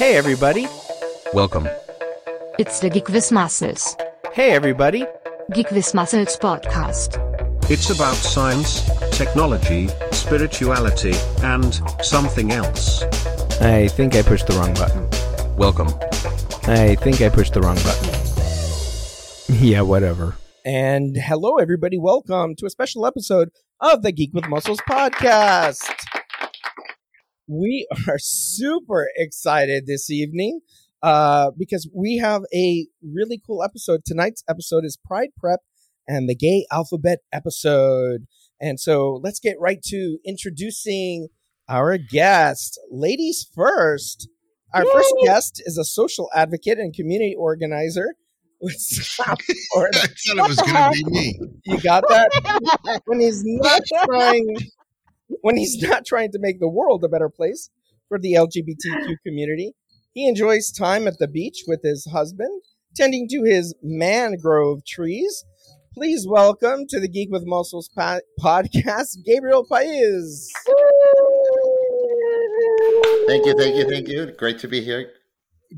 [0.00, 0.66] Hey, everybody.
[1.34, 1.68] Welcome.
[2.58, 3.94] It's the Geek with Muscles.
[4.32, 5.04] Hey, everybody.
[5.52, 7.20] Geek with Muscles podcast.
[7.70, 13.02] It's about science, technology, spirituality, and something else.
[13.60, 15.06] I think I pushed the wrong button.
[15.58, 15.88] Welcome.
[16.62, 19.58] I think I pushed the wrong button.
[19.62, 20.34] yeah, whatever.
[20.64, 21.98] And hello, everybody.
[21.98, 23.50] Welcome to a special episode
[23.82, 26.09] of the Geek with Muscles podcast.
[27.50, 30.60] We are super excited this evening
[31.02, 34.04] uh, because we have a really cool episode.
[34.06, 35.58] Tonight's episode is Pride Prep
[36.06, 38.28] and the Gay Alphabet episode.
[38.60, 41.26] And so let's get right to introducing
[41.68, 42.78] our guest.
[42.88, 44.28] Ladies first.
[44.72, 48.14] Our first guest is a social advocate and community organizer
[48.60, 49.40] with South
[49.72, 49.98] Florida.
[49.98, 51.40] I thought it was going to be me.
[51.64, 53.00] You got that?
[53.06, 54.54] when he's not trying
[55.42, 57.70] when he's not trying to make the world a better place
[58.08, 59.72] for the LGBTQ community,
[60.12, 62.62] he enjoys time at the beach with his husband,
[62.96, 65.44] tending to his mangrove trees.
[65.94, 70.50] Please welcome to the Geek with Muscles podcast, Gabriel Paez.
[73.26, 74.32] Thank you, thank you, thank you.
[74.36, 75.12] Great to be here.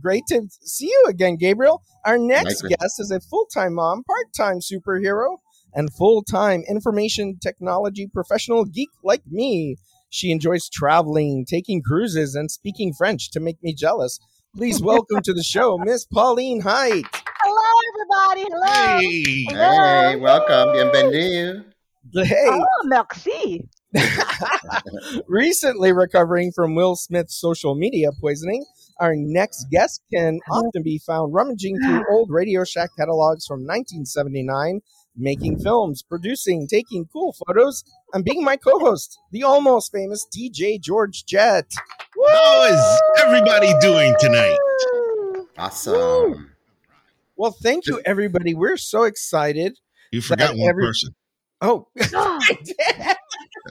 [0.00, 1.82] Great to see you again, Gabriel.
[2.06, 2.78] Our next Likewise.
[2.80, 5.36] guest is a full time mom, part time superhero,
[5.74, 9.76] and full time information technology professional geek like me.
[10.10, 14.18] She enjoys traveling, taking cruises, and speaking French to make me jealous.
[14.56, 17.04] Please welcome to the show, Miss Pauline Height.
[17.40, 18.54] Hello, everybody.
[18.54, 18.98] Hello.
[19.00, 19.44] Hey,
[20.12, 20.68] Hey, welcome.
[20.74, 21.64] Bienvenido.
[22.14, 23.68] Hey, Oh, merci.
[25.28, 28.64] recently recovering from Will Smith's social media poisoning,
[29.00, 34.80] our next guest can often be found rummaging through old Radio Shack catalogs from 1979,
[35.16, 41.24] making films, producing, taking cool photos, and being my co-host, the almost famous DJ George
[41.26, 41.70] Jett.
[42.28, 44.58] how is everybody doing tonight?
[45.58, 46.52] Awesome.
[47.36, 48.54] Well, thank you, everybody.
[48.54, 49.78] We're so excited.
[50.10, 51.14] You forgot one every- person.
[51.60, 53.16] Oh, I did.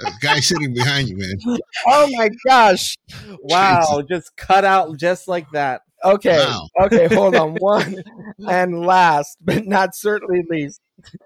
[0.05, 1.59] A guy sitting behind you, man.
[1.85, 2.95] oh my gosh!
[3.41, 5.81] Wow, just cut out just like that.
[6.03, 6.67] Okay, Wow.
[6.83, 7.55] okay, hold on.
[7.59, 8.01] One
[8.47, 10.79] and last, but not certainly least,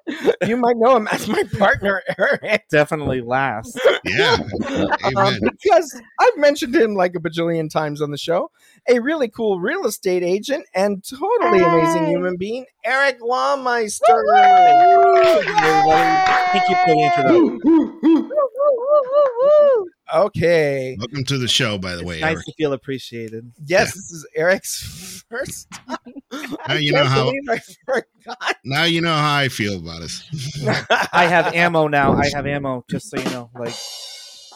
[0.47, 3.79] you might know him as my partner, Eric, Definitely last.
[4.03, 4.37] Yeah.
[5.17, 8.51] um, because I've mentioned him like a bajillion times on the show.
[8.87, 14.01] A really cool real estate agent and totally amazing human being, Eric Lawmeister.
[16.51, 18.31] Thank you for the introduction.
[20.13, 22.45] Okay, Welcome to the show, by the way, Nice Eric.
[22.45, 23.51] to feel appreciated.
[23.65, 25.97] yes, this is Eric's first time.
[26.67, 28.55] I you can't know how- I forgot.
[28.63, 30.23] Now you know how I feel about us.
[31.11, 32.13] I have ammo now.
[32.13, 33.49] I have ammo, just so you know.
[33.57, 33.73] Like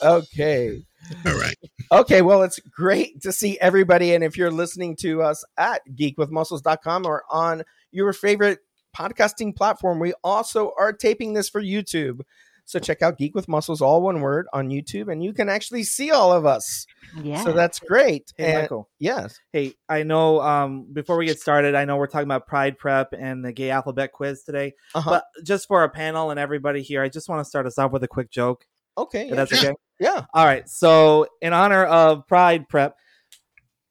[0.03, 0.81] okay.
[1.25, 1.55] All right.
[1.91, 4.13] Okay, well, it's great to see everybody.
[4.13, 8.59] And if you're listening to us at geekwithmuscles.com or on your favorite
[8.95, 12.21] podcasting platform, we also are taping this for YouTube.
[12.69, 15.81] So check out Geek with Muscles, all one word, on YouTube, and you can actually
[15.81, 16.85] see all of us.
[17.19, 17.43] Yeah.
[17.43, 18.31] So that's great.
[18.37, 18.87] Hey and Michael.
[18.99, 22.77] yes, Hey, I know um before we get started, I know we're talking about Pride
[22.77, 24.73] Prep and the gay alphabet quiz today.
[24.93, 25.09] uh-huh.
[25.09, 27.91] But just for our panel and everybody here, I just want to start us off
[27.91, 28.63] with a quick joke.
[28.95, 29.73] okay, yeah, that's okay.
[29.99, 30.25] yeah.
[30.35, 30.69] All right.
[30.69, 32.93] So in honor of Pride Prep,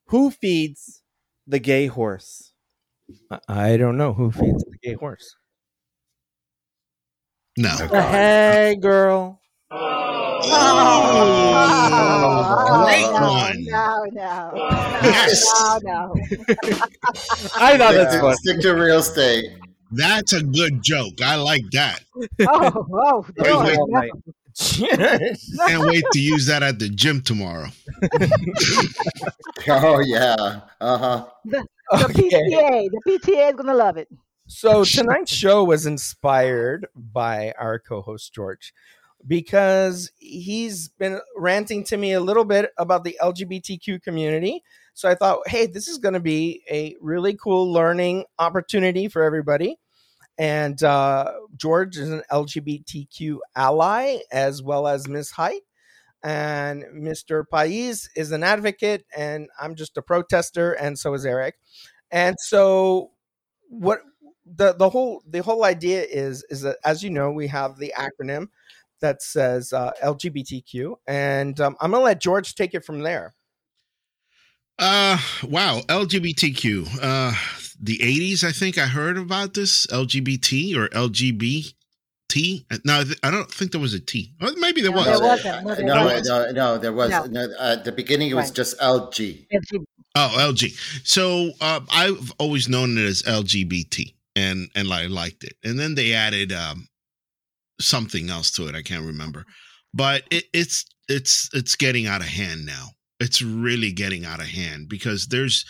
[0.05, 1.01] who feeds
[1.47, 2.53] the gay horse?
[3.49, 5.35] I don't know who feeds the gay horse.
[7.57, 7.75] No.
[7.75, 9.39] The hey girl.
[9.71, 10.39] Oh,
[12.85, 13.65] Great no, one.
[13.65, 14.51] No, no.
[15.03, 15.45] Yes.
[15.63, 16.13] No, no.
[17.55, 18.35] I thought Stick that's to, fun.
[18.35, 19.51] stick to real estate.
[19.91, 21.21] That's a good joke.
[21.21, 21.99] I like that.
[22.47, 24.11] Oh, oh, Wait, Lord, wait.
[24.13, 24.21] No.
[25.67, 27.67] Can't wait to use that at the gym tomorrow.
[29.67, 30.61] Oh, yeah.
[30.81, 31.25] Uh huh.
[31.45, 32.29] The okay.
[32.29, 34.07] PTA, the PTA is gonna love it.
[34.49, 38.73] So tonight's show was inspired by our co-host George
[39.27, 44.63] because he's been ranting to me a little bit about the LGBTQ community.
[44.95, 49.21] So I thought, hey, this is going to be a really cool learning opportunity for
[49.21, 49.77] everybody.
[50.39, 55.61] And uh, George is an LGBTQ ally as well as Miss Height.
[56.23, 57.45] And Mr.
[57.49, 61.55] Paez is an advocate, and I'm just a protester, and so is Eric.
[62.11, 63.11] And so,
[63.69, 64.01] what
[64.55, 67.93] the the whole the whole idea is is that as you know we have the
[67.97, 68.47] acronym
[69.01, 73.33] that says uh, LGBTQ, and um, I'm gonna let George take it from there.
[74.77, 76.87] Uh wow, LGBTQ.
[77.01, 77.33] Uh
[77.81, 81.73] the 80s I think I heard about this LGBT or LGBT.
[82.85, 84.33] No, I don't think there was a T.
[84.41, 85.05] Oh, maybe there No, was.
[85.05, 85.65] there wasn't.
[85.65, 86.27] No, there No, wasn't.
[86.27, 87.09] no, no, there was.
[87.09, 87.25] No.
[87.25, 87.47] No.
[87.59, 88.55] at the beginning, it was Right.
[88.55, 89.47] just LG.
[89.51, 89.85] LG
[90.15, 91.07] Oh, LG.
[91.07, 95.53] So uh, I've always known it as LGBT, and and I liked it.
[95.63, 96.87] And then they added um,
[97.79, 98.75] something else to it.
[98.75, 99.45] I can't remember,
[99.93, 102.87] but it, it's it's it's getting out of hand now.
[103.19, 105.65] It's really getting out of hand because there's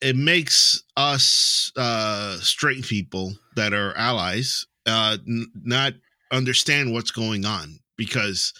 [0.00, 5.92] it makes us uh, straight people that are allies uh, n- not
[6.32, 8.54] understand what's going on because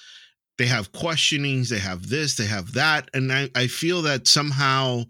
[0.59, 5.05] they have questionings they have this they have that and i, I feel that somehow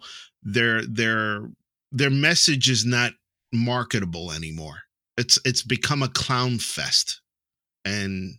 [0.44, 1.50] their their
[1.90, 3.12] their message is not
[3.52, 4.76] marketable anymore.
[5.16, 7.20] It's it's become a clown fest.
[7.84, 8.34] And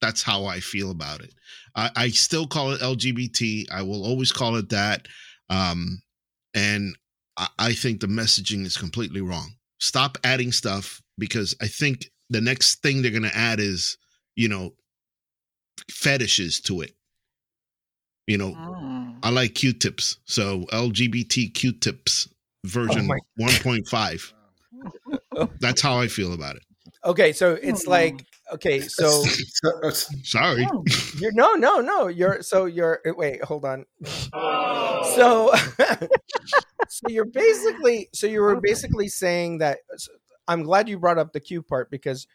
[0.00, 1.32] that's how i feel about it.
[1.74, 5.06] I, I still call it lgbt i will always call it that.
[5.50, 6.02] Um
[6.54, 6.96] and
[7.36, 9.54] I, I think the messaging is completely wrong.
[9.80, 13.96] Stop adding stuff because i think the next thing they're going to add is
[14.36, 14.74] you know
[15.90, 16.92] fetishes to it.
[18.26, 19.18] You know Mm.
[19.22, 20.18] I like Q-tips.
[20.26, 22.28] So LGBT Q-tips
[22.66, 24.32] version my- 1.5.
[25.60, 26.62] That's how I feel about it.
[27.04, 27.90] Okay, so it's Hmm.
[27.90, 29.22] like okay, so
[30.22, 30.66] Sorry.
[31.18, 32.08] you're no, no, no.
[32.08, 33.84] You're so you're eh, wait, hold on.
[35.14, 35.52] So,
[36.88, 39.78] so you're basically so you were basically saying that.
[40.46, 42.26] I'm glad you brought up the Q part because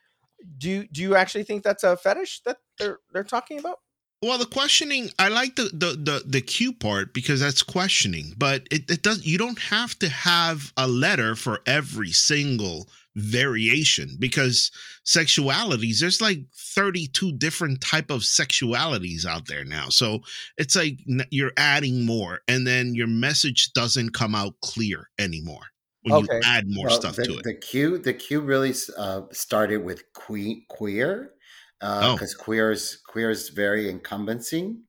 [0.58, 3.78] do you, do you actually think that's a fetish that they're they're talking about?
[4.22, 8.68] Well, the questioning, I like the the the, the Q part because that's questioning, but
[8.70, 14.72] it, it does you don't have to have a letter for every single variation because
[15.06, 20.20] sexualities there's like 32 different type of sexualities out there now so
[20.58, 21.00] it's like
[21.32, 25.64] you're adding more and then your message doesn't come out clear anymore
[26.04, 26.36] when Okay.
[26.36, 29.78] you add more Well, stuff the, to it The Q, the Q really uh, started
[29.84, 31.34] with que- queer,
[31.82, 32.14] Oh.
[32.14, 34.82] because queer is queer is very encompassing.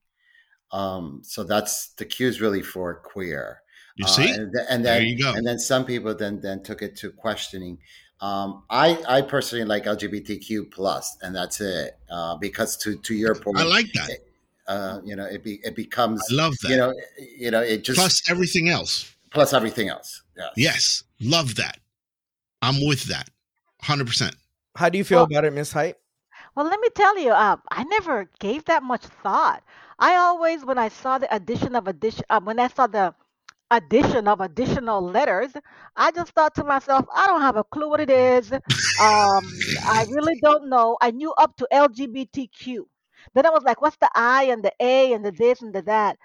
[0.72, 3.62] Um, so that's the Q is really for queer.
[3.96, 5.32] you Uh, see and, th- and There then you go.
[5.32, 7.78] and then some people then then took it to questioning.
[8.20, 11.98] Um, I I personally like LGBTQ plus, and that's it.
[12.10, 14.10] Uh, because to to your point, i like that
[14.68, 17.82] uh, you know, it be it becomes i love that you know you know it
[17.82, 20.22] just plus everything else plus everything else.
[20.36, 20.52] Yes.
[20.56, 21.78] yes love that
[22.62, 23.28] i'm with that
[23.84, 24.34] 100%
[24.76, 25.96] How do you feel Well- about it, Miss Height?
[26.54, 29.62] Well, let me tell you, uh, I never gave that much thought.
[29.98, 33.14] I always, when I saw the addition of addition, uh, when I saw the
[33.70, 35.52] addition of additional letters,
[35.96, 38.52] I just thought to myself, I don't have a clue what it is.
[38.98, 40.98] Um, I really don't know.
[41.00, 42.88] I knew up to LGBTQ.
[43.34, 45.82] Then I was like, what's the I and the A and the this and the
[45.82, 46.18] that?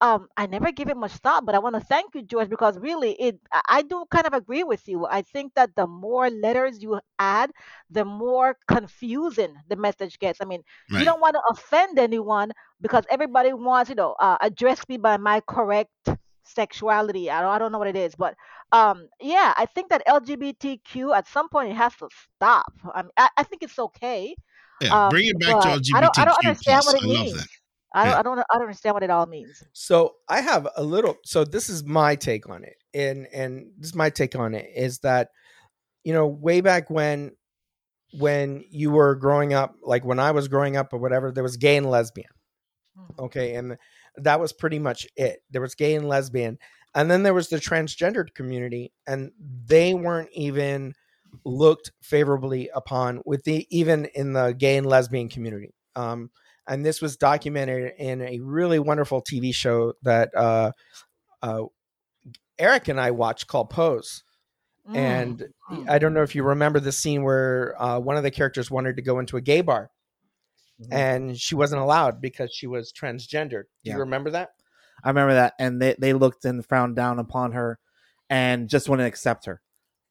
[0.00, 2.78] Um, I never give it much thought, but I want to thank you, George, because
[2.78, 5.06] really, it I I do kind of agree with you.
[5.06, 7.50] I think that the more letters you add,
[7.90, 10.40] the more confusing the message gets.
[10.40, 10.62] I mean,
[10.94, 14.96] you right don't want to offend anyone because everybody wants, you know, uh, address me
[14.98, 15.90] by my correct
[16.44, 17.30] sexuality.
[17.30, 18.34] I don't, I don't know what it is, but
[18.72, 22.72] um, yeah, I think that LGBTQ at some point it has to stop.
[22.94, 24.34] I mean, I, I think it's okay.
[24.80, 26.86] yeah Um, bring it back to but lgbtq I don't, I don't understand plus.
[26.86, 27.32] what it i love means.
[27.32, 27.46] that
[27.96, 28.18] I don't, Yeah.
[28.18, 29.64] I don't, I don't understand what it all means.
[29.72, 31.16] So I have a little.
[31.24, 34.70] So this is my take on it, and and this is my take on it
[34.76, 35.30] is that,
[36.04, 37.32] you know, way back when,
[38.12, 41.56] when you were growing up, like when I was growing up or whatever, there was
[41.56, 42.28] gay and lesbian.
[42.98, 43.24] Mhm.
[43.26, 43.78] Okay, and
[44.16, 45.40] that was pretty much it.
[45.50, 46.58] There was gay and lesbian,
[46.94, 49.32] and then there was the transgendered community, and
[49.66, 50.94] they weren't even
[51.44, 55.74] looked favorably upon with the even in the gay and lesbian community.
[55.94, 56.30] Um,
[56.68, 60.72] and this was documented in a really wonderful TV show that uh,
[61.42, 61.62] uh,
[62.58, 64.22] Eric and I watched called Pose.
[64.88, 64.96] Mm.
[64.96, 65.48] And.
[65.88, 68.94] I don't know if you remember the scene where uh, one of the characters wanted
[68.96, 69.90] to go into a gay bar
[70.80, 70.92] Mhm.
[70.92, 73.64] and she wasn't allowed because she was transgendered.
[73.82, 73.94] Do Yeah.
[73.94, 74.50] you remember that?
[75.02, 77.78] I remember that, and they they looked and frowned down upon her,
[78.30, 79.60] and just wouldn't accept her.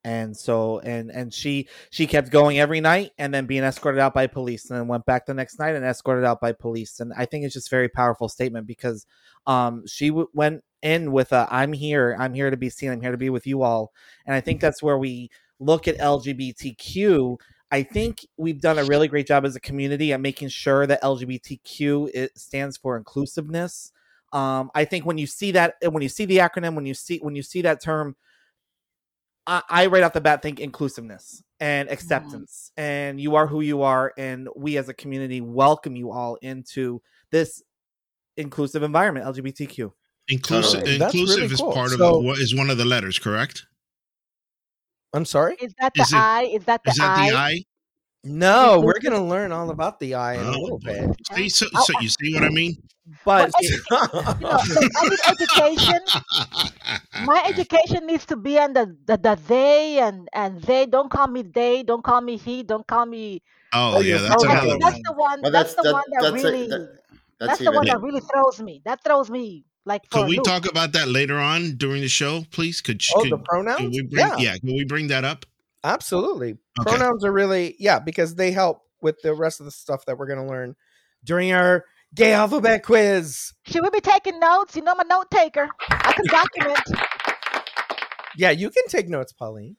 [0.06, 4.14] And so, and and she she kept going every night, and then being escorted out
[4.14, 7.00] by police, and then went back the next night and escorted out by police.
[7.00, 9.08] And I think it's just a very powerful statement because,
[9.48, 13.02] um, she w- went in with a "I'm here, I'm here to be seen, I'm
[13.02, 13.92] here to be with you all,"
[14.28, 17.40] and I think that's where we look at LGBTQ.
[17.72, 21.00] I think we've done a really great job as a community at making sure that
[21.04, 23.92] LGBTQ it stands for inclusiveness
[24.34, 27.20] um, I think when you see that, when you see the acronym, when you see
[27.20, 28.16] when you see that term,
[29.48, 31.94] I, I right off the bat think inclusiveness and mm-hmm.
[31.94, 36.36] acceptance, and you are who you are, and we as a community welcome you all
[36.42, 37.62] into this
[38.38, 39.92] inclusive environment, LGBTQ.
[40.28, 40.96] inclusive Totally.
[40.96, 41.74] Inclusive really is cool.
[41.74, 43.66] part of So- what is one of the letters correct
[45.14, 45.56] I'm sorry.
[45.62, 46.44] Is that the Is it- I?
[46.44, 47.30] Is that the is that I?
[47.30, 47.66] the i
[48.26, 51.10] No, we're gonna learn all about the I in a Oh, little bit.
[51.34, 52.76] See, so, so you see what I mean?
[53.24, 56.00] But You know, so I need education.
[57.26, 60.86] My education needs to be on the, the, the they and and they.
[60.88, 61.84] Don't call me they.
[61.84, 62.64] Don't call me he.
[62.64, 63.42] Don't call me.
[63.74, 65.02] Oh yeah, that's Oh, that's, another that's one.
[65.06, 65.42] the one.
[65.44, 66.68] Well, that's, that's the that, one that that's a- really.
[66.68, 67.00] that-
[67.38, 68.82] that's that's the one that really throws me.
[68.86, 70.46] That throws me like for Could we loop.
[70.46, 72.80] talk about that later on during the show, please?
[72.80, 73.82] Could oh, could, the pronouns.
[73.82, 74.58] could we bring yeah, yeah.
[74.58, 75.46] Can we bring that up?
[75.86, 76.58] Absolutely.
[76.80, 76.90] Okay.
[76.90, 80.28] Pronouns are really yeah because they help with the rest of the stuff that we're
[80.28, 80.76] gonna learn
[81.24, 83.54] during our gay alphabet quiz.
[83.66, 84.76] Should we be taking notes?
[84.76, 85.70] You know, I'm a note taker.
[85.90, 86.80] I can document.
[88.38, 89.78] Yeah, you can take notes, Pauline.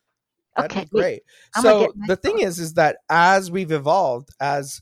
[0.56, 1.22] That'd Okay, be great.
[1.54, 4.80] I'm So the thing is, is that as we've evolved, as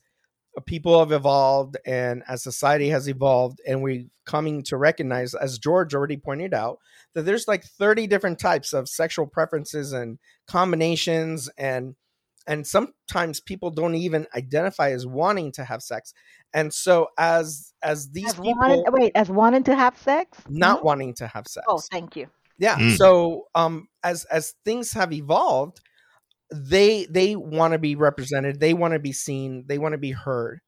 [0.66, 5.94] people have evolved, and as society has evolved, and we're coming to recognize, as George
[5.94, 6.78] already pointed out,
[7.14, 11.96] that there's like 30 different types of sexual preferences and combinations, and
[12.46, 16.12] and sometimes people don't even identify as wanting to have sex.
[16.52, 20.38] And so as as these As people wanting, wait, as wanting to have sex?
[20.46, 20.84] not Mhm.
[20.84, 22.28] wanting to have sex, Oh, thank you.
[22.58, 22.96] yeah Mm.
[22.96, 25.80] so um as as things have evolved
[26.54, 30.12] they they want to be represented they want to be seen they want to be
[30.12, 30.60] heard.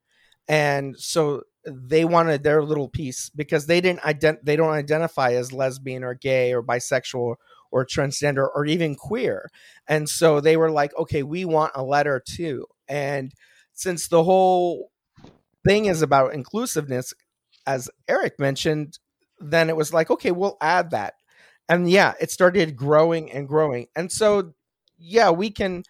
[0.49, 5.53] And so they wanted their little piece because they didn't ident- they don't identify as
[5.53, 7.37] lesbian or gay or bisexual
[7.73, 9.51] or transgender or even queer.
[9.89, 12.67] And so they were like okay we want a letter too.
[12.89, 13.33] And
[13.75, 14.91] since the whole
[15.65, 17.13] thing is about inclusiveness
[17.67, 18.99] as eric mentioned
[19.41, 21.15] then it was like okay we'll add that.
[21.69, 23.87] And yeah it started growing and growing.
[23.97, 24.55] And so
[24.99, 25.83] yeah we can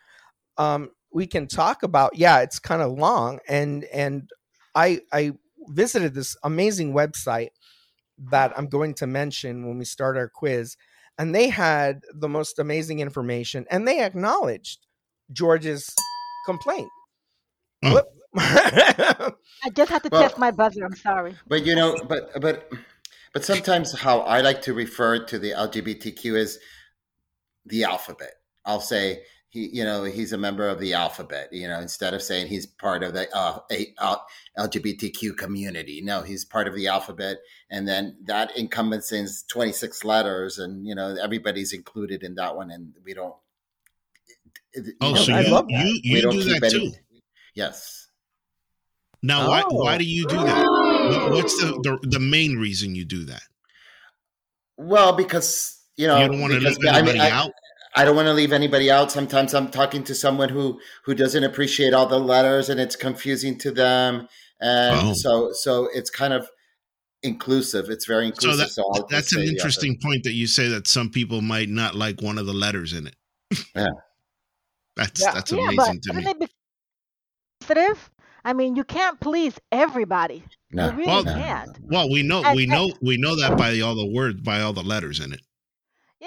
[0.59, 4.31] um we can talk about yeah it's kind of long and and
[4.75, 5.33] i i
[5.69, 7.51] visited this amazing website
[8.31, 10.77] that i'm going to mention when we start our quiz
[11.19, 14.87] and they had the most amazing information and they acknowledged
[15.33, 15.89] george's
[16.47, 16.89] complaint
[17.83, 18.03] Oh.
[18.39, 20.85] I just had to Well- test my buzzer.
[20.85, 21.37] I'm sorry.
[21.47, 22.71] But you know, but but
[23.33, 26.59] but sometimes how I like to refer to the LGBTQ is
[27.65, 28.35] the alphabet.
[28.67, 31.49] I'll say he, you know, he's a member of the alphabet.
[31.53, 34.17] You know, instead of saying he's part of the uh, a, uh,
[34.59, 37.39] LGBTQ community, no, he's part of the alphabet,
[37.71, 42.71] and then that encompasses twenty six letters, and you know, everybody's included in that one,
[42.71, 43.35] and we don't.
[45.01, 45.87] Oh, know, so I you love that.
[45.87, 46.97] you we you don't do keep that any- too.
[47.55, 48.09] Yes.
[49.23, 49.77] Now, why Oh.
[49.77, 50.67] why do you do that?
[51.33, 53.43] What's the, the the main reason you do that?
[54.77, 57.53] Well, because you know, you don't want to leave I mean, anybody I- out.
[57.97, 59.11] I don't want to leave anybody out.
[59.11, 63.57] Sometimes I'm talking to someone who who doesn't appreciate all the letters and it's confusing
[63.59, 64.29] to them,
[64.61, 65.13] and Oh.
[65.15, 66.49] so so it's kind of
[67.23, 67.89] inclusive.
[67.89, 68.59] It's very So inclusive.
[68.59, 69.53] that, So, I'll that's an the other.
[69.53, 72.93] interesting point that you say that some people might not like one of the letters
[72.93, 73.17] in it.
[73.75, 73.87] Yeah.
[74.97, 75.33] That's Yeah.
[75.33, 76.23] that's yeah, but amazing to me.
[76.23, 76.49] shouldn't be
[77.63, 78.11] sensitive?
[78.45, 80.45] I mean, you can't please everybody.
[80.71, 81.77] No, you really Well, can't.
[81.81, 84.73] Well, we know And- we know we know that by all the words by all
[84.73, 85.41] the letters in it.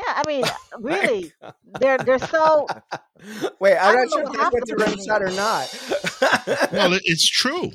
[0.08, 0.44] Yeah, I mean,
[0.80, 1.34] really,
[1.80, 2.68] they're they're so.
[3.60, 6.72] Wait, I I'm don't sure if what that's what happened you to read or not.
[6.72, 7.72] Well, it's true.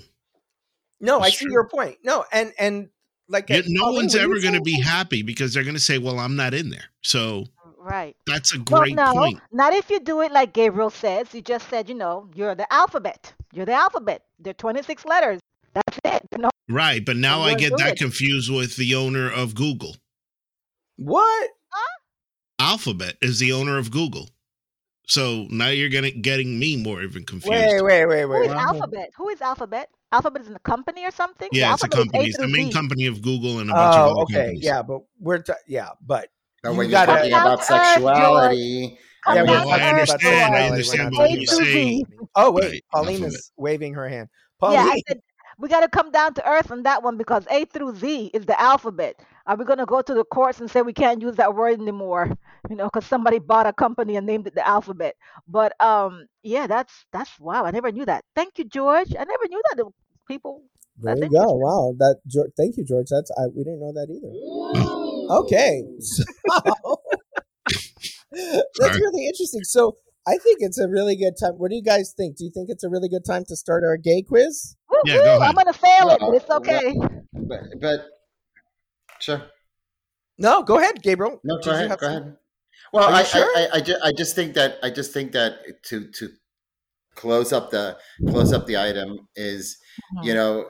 [1.00, 1.52] no, I it's see true.
[1.52, 1.98] your point.
[2.02, 2.88] No, and and
[3.28, 5.80] like You- uh, no Pauline, one's ever going to be happy because they're going to
[5.80, 7.44] say, "Well, I'm not in there." So
[7.78, 8.16] Right.
[8.26, 9.40] that's a Well, great no, point.
[9.52, 11.34] not if you do it like Gabriel says.
[11.34, 13.34] You just said, you know, you're the alphabet.
[13.52, 14.22] You're the alphabet.
[14.38, 15.40] There are 26 letters.
[15.74, 16.22] That's it.
[16.38, 17.98] No, Right, but now I get that it.
[17.98, 19.96] confused with the owner of Google.
[20.96, 21.50] What?
[22.64, 24.30] Alphabet is the owner of Google.
[25.06, 27.50] So now you're gonna getting me more even confused.
[27.52, 28.46] Wait, wait, wait, wait.
[28.46, 29.10] is Alphabet?
[29.18, 29.90] Who is Alphabet?
[30.12, 31.48] Alphabet is in a company or something?
[31.52, 32.24] The yeah, it's a company.
[32.28, 32.72] It's the main Z.
[32.72, 34.64] company of Google and a bunch of Oh, other okay, companies.
[34.64, 36.30] yeah, but we're t- yeah, but
[36.62, 39.78] But You when you're talking Come about down earth, sexuality, Yeah, no, we're down talking
[39.78, 40.54] to I understand.
[40.54, 42.04] I understand what A you're talking to about- saying.
[42.08, 42.16] Z.
[42.34, 44.28] Oh wait, Right, Pauline is waving her hand.
[44.62, 45.20] Yeah, I said
[45.58, 48.46] we got to come down to earth on that one because A through Z is
[48.46, 49.20] the alphabet.
[49.46, 51.80] Are we going to go to the courts and say we can't use that word
[51.80, 52.36] anymore?
[52.70, 55.16] You know, because somebody bought a company and named it the alphabet.
[55.46, 57.66] But um, yeah, that's that's wow.
[57.66, 58.24] I never knew that.
[58.34, 59.10] Thank you, George.
[59.10, 59.90] I never knew that the
[60.26, 60.62] people.
[60.96, 61.52] there That's you go.
[61.52, 63.08] Wow, that George, thank you, George.
[63.10, 64.32] That's I, we didn't know that either.
[65.36, 66.24] Okay, so
[68.32, 69.62] that's really interesting.
[69.64, 69.96] So
[70.26, 71.58] I think it's a really good time.
[71.58, 72.38] What do you guys think?
[72.38, 74.74] Do you think it's a really good time to start our gay quiz?
[74.88, 75.42] Woo Yeah, go ahead.
[75.42, 76.96] I'm gonna fail it, but it's okay.
[77.32, 78.06] but but
[79.24, 79.42] sure.
[80.38, 81.40] No, go ahead, Gabriel.
[81.44, 81.90] No, go ahead.
[81.90, 82.36] Go some- ahead.
[82.92, 83.46] Well, I, sure?
[83.56, 86.28] I, I, I, just, I just think that I just think that to to
[87.14, 87.96] close up the
[88.28, 90.26] close up the item is Mm-hmm.
[90.26, 90.68] you know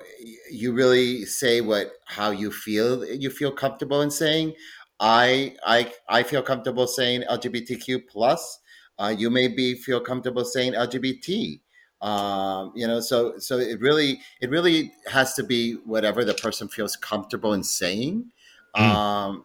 [0.53, 4.53] you really say what how you feel you feel comfortable in saying
[5.01, 8.61] i i i feel comfortable saying lgbtq plus
[8.99, 11.61] uh, you may be feel comfortable saying lgbt
[12.03, 16.69] Um, you know, so so it really it really has to be whatever the person
[16.69, 18.31] feels comfortable in saying.
[18.77, 18.81] Mm.
[18.81, 19.45] Um,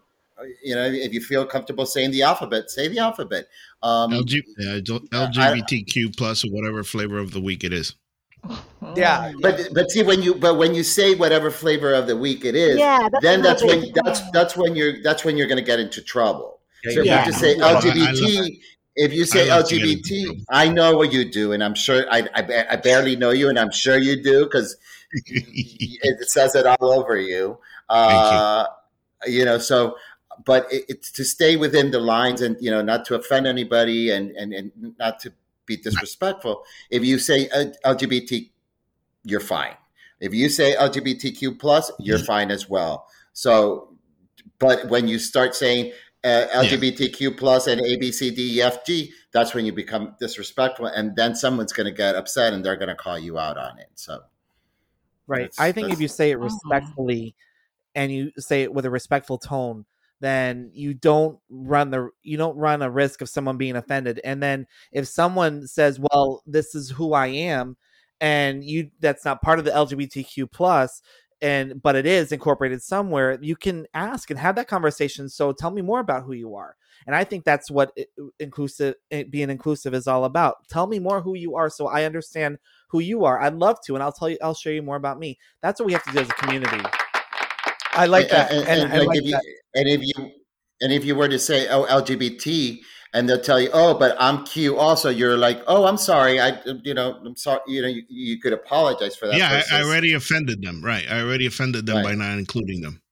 [0.62, 3.46] you know, if you feel comfortable saying the alphabet, say the alphabet.
[3.82, 7.94] Um, LG, uh, LGBTQ plus or whatever flavor of the week it is.
[8.96, 12.44] Yeah, but but see when you but when you say whatever flavor of the week
[12.46, 15.46] it is, Yeah, that's then that's when bit- that's that's when you're that's when you're
[15.46, 16.60] going to get into trouble.
[16.84, 18.48] So if you just say I- I LGBT, love-
[18.96, 20.44] if you say I love to get into LGBT.
[20.48, 23.58] I know what you do, and I'm sure I I, I barely know you, and
[23.58, 24.74] I'm sure you do because
[25.12, 27.58] it says it all over you.
[27.90, 28.66] Uh,
[29.26, 29.96] you know, so
[30.44, 34.10] but it, it's to stay within the lines and you know not to offend anybody
[34.10, 35.32] and and, and not to
[35.66, 36.64] be disrespectful.
[36.90, 38.50] If you say uh, LGBT,
[39.24, 39.74] you're fine.
[40.20, 43.06] If you say LGBTQ plus, you're fine as well.
[43.32, 43.96] So,
[44.58, 45.92] but when you start saying
[46.24, 50.16] uh, LGBTQ plus and A B C D E F G, that's when you become
[50.20, 53.56] disrespectful, and then someone's going to get upset and they're going to call you out
[53.56, 53.90] on it.
[53.94, 54.20] So,
[55.26, 55.54] Right.
[55.58, 56.42] I think if you say it Mhm.
[56.42, 57.36] respectfully
[57.94, 59.84] and you say it with a respectful tone,
[60.20, 64.20] then you don't run the you don't run a risk of someone being offended.
[64.24, 67.76] And then if someone says, "Well, this is who I am,"
[68.20, 71.02] and you that's not part of the LGBTQ plus,
[71.40, 75.28] and but it is incorporated somewhere, you can ask and have that conversation.
[75.28, 76.76] So tell me more about who you are.
[77.06, 77.96] And I think that's what
[78.38, 78.96] inclusive
[79.30, 80.68] being inclusive is all about.
[80.68, 83.40] Tell me more who you are, so I understand who you are.
[83.40, 84.36] I'd love to, and I'll tell you.
[84.42, 85.38] I'll show you more about me.
[85.62, 86.84] That's what we have to do as a community.
[87.92, 88.50] I like that.
[88.52, 89.38] And, And, and I like like if you,
[89.74, 90.30] and if you
[90.80, 92.78] and if you were to say oh LGBT
[93.12, 96.60] and they'll tell you oh but I'm Q also you're like oh I'm sorry I
[96.84, 99.82] you know I'm sorry you know you, you could apologize for that yeah, I, I
[99.82, 100.82] already offended them.
[100.84, 102.04] Right, I already offended them Right.
[102.04, 103.02] by not including them.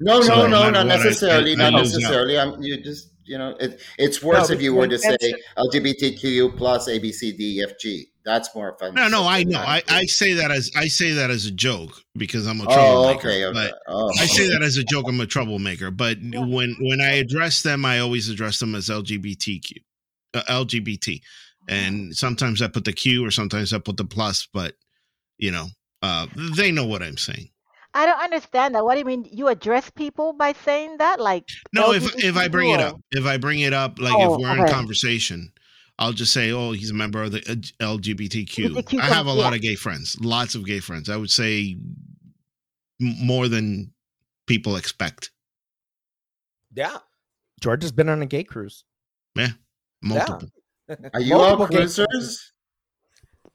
[0.00, 3.11] no So no no no not necessarily I- I not lose necessarily I'm you just
[3.24, 6.98] you know it, it's worse No, if you were to say intention- LGBTQ plus A
[6.98, 9.58] B C D E F G that's more offensive No, no, I know.
[9.58, 12.72] I, I say that as I say that as a joke because I'm a oh
[12.72, 13.18] troublemaker.
[13.28, 15.06] okay okay But oh, I say that as a joke.
[15.08, 15.90] I'm a troublemaker.
[15.90, 19.72] But when when I address them, I always address them as LGBTQ,
[20.34, 21.20] uh, LGBT,
[21.68, 24.46] and sometimes I put the Q or sometimes I put the plus.
[24.52, 24.74] But
[25.38, 25.66] you know,
[26.02, 27.48] uh, they know what I'm saying.
[27.94, 28.84] I don't understand that.
[28.84, 29.28] What do you mean?
[29.30, 31.20] You address people by saying that?
[31.20, 34.14] Like No, if if I LGBTQ bring it up, if I bring it up, like
[34.14, 35.52] Oh, if we're in conversation,
[35.98, 39.36] I'll just say, "Oh, he's a member of the LGBTQ." LGBTQ I have a plus,
[39.36, 39.56] lot yeah.
[39.56, 41.10] of gay friends, lots of gay friends.
[41.10, 41.76] I would say
[42.98, 43.92] more than
[44.46, 45.30] people expect.
[46.74, 46.98] Yeah.
[47.60, 48.84] George has been on a gay cruise.
[49.36, 49.50] Yeah,
[50.02, 50.48] multiple.
[51.14, 52.52] are you all Multiple gay cruisers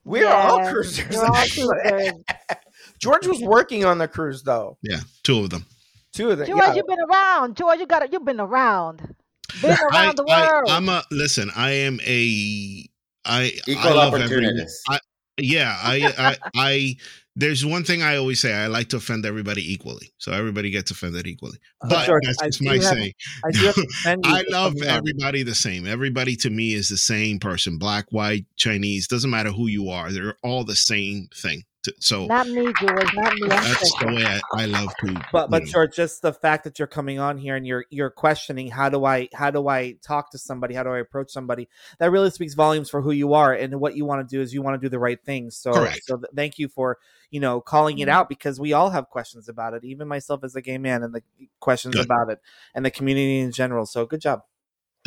[0.04, 1.14] We're all cruisers.
[1.14, 2.12] We're all cruisers.
[2.98, 4.78] George was working on the cruise though.
[4.82, 5.66] Yeah, two of them.
[6.12, 6.46] Two of them.
[6.46, 6.74] George, yeah.
[6.74, 7.56] you've been around.
[7.56, 8.12] George, you got it.
[8.12, 9.14] You've been around.
[9.62, 10.70] Been around I, the world.
[10.70, 11.50] I, am a listen.
[11.54, 12.88] I am a
[13.24, 14.22] I I equal love everyone.
[14.22, 14.98] opportunities I,
[15.38, 16.96] yeah, I, I I
[17.36, 18.52] there's one thing I always say.
[18.52, 21.58] I like to offend everybody equally, so everybody gets offended equally.
[21.80, 23.12] Uh, but George, that's just do my have- saying.
[23.44, 25.86] I do have to defend you I love everybody the same.
[25.86, 27.78] Everybody to me is the same person.
[27.78, 30.10] Black, white, Chinese, doesn't matter who you are.
[30.10, 31.62] They're all the same thing.
[31.88, 33.14] T- So not me, George.
[33.14, 33.42] Not me.
[33.42, 35.24] I'm that's the way I, I love to.
[35.32, 35.72] but but you know.
[35.72, 39.04] George, just the fact that you're coming on here and you're you're questioning how do
[39.04, 42.54] I how do I talk to somebody, how do I approach somebody, that really speaks
[42.54, 44.84] volumes for who you are and what you want to do is you want to
[44.84, 45.50] do the right thing.
[45.50, 46.00] So Correct.
[46.04, 46.98] so th- thank you for
[47.30, 48.12] you know calling it mm.
[48.12, 51.14] out because we all have questions about it, even myself as a gay man, and
[51.14, 51.22] the
[51.60, 52.04] questions Good.
[52.04, 52.40] about it
[52.74, 53.86] and the community in general.
[53.86, 54.42] So good job.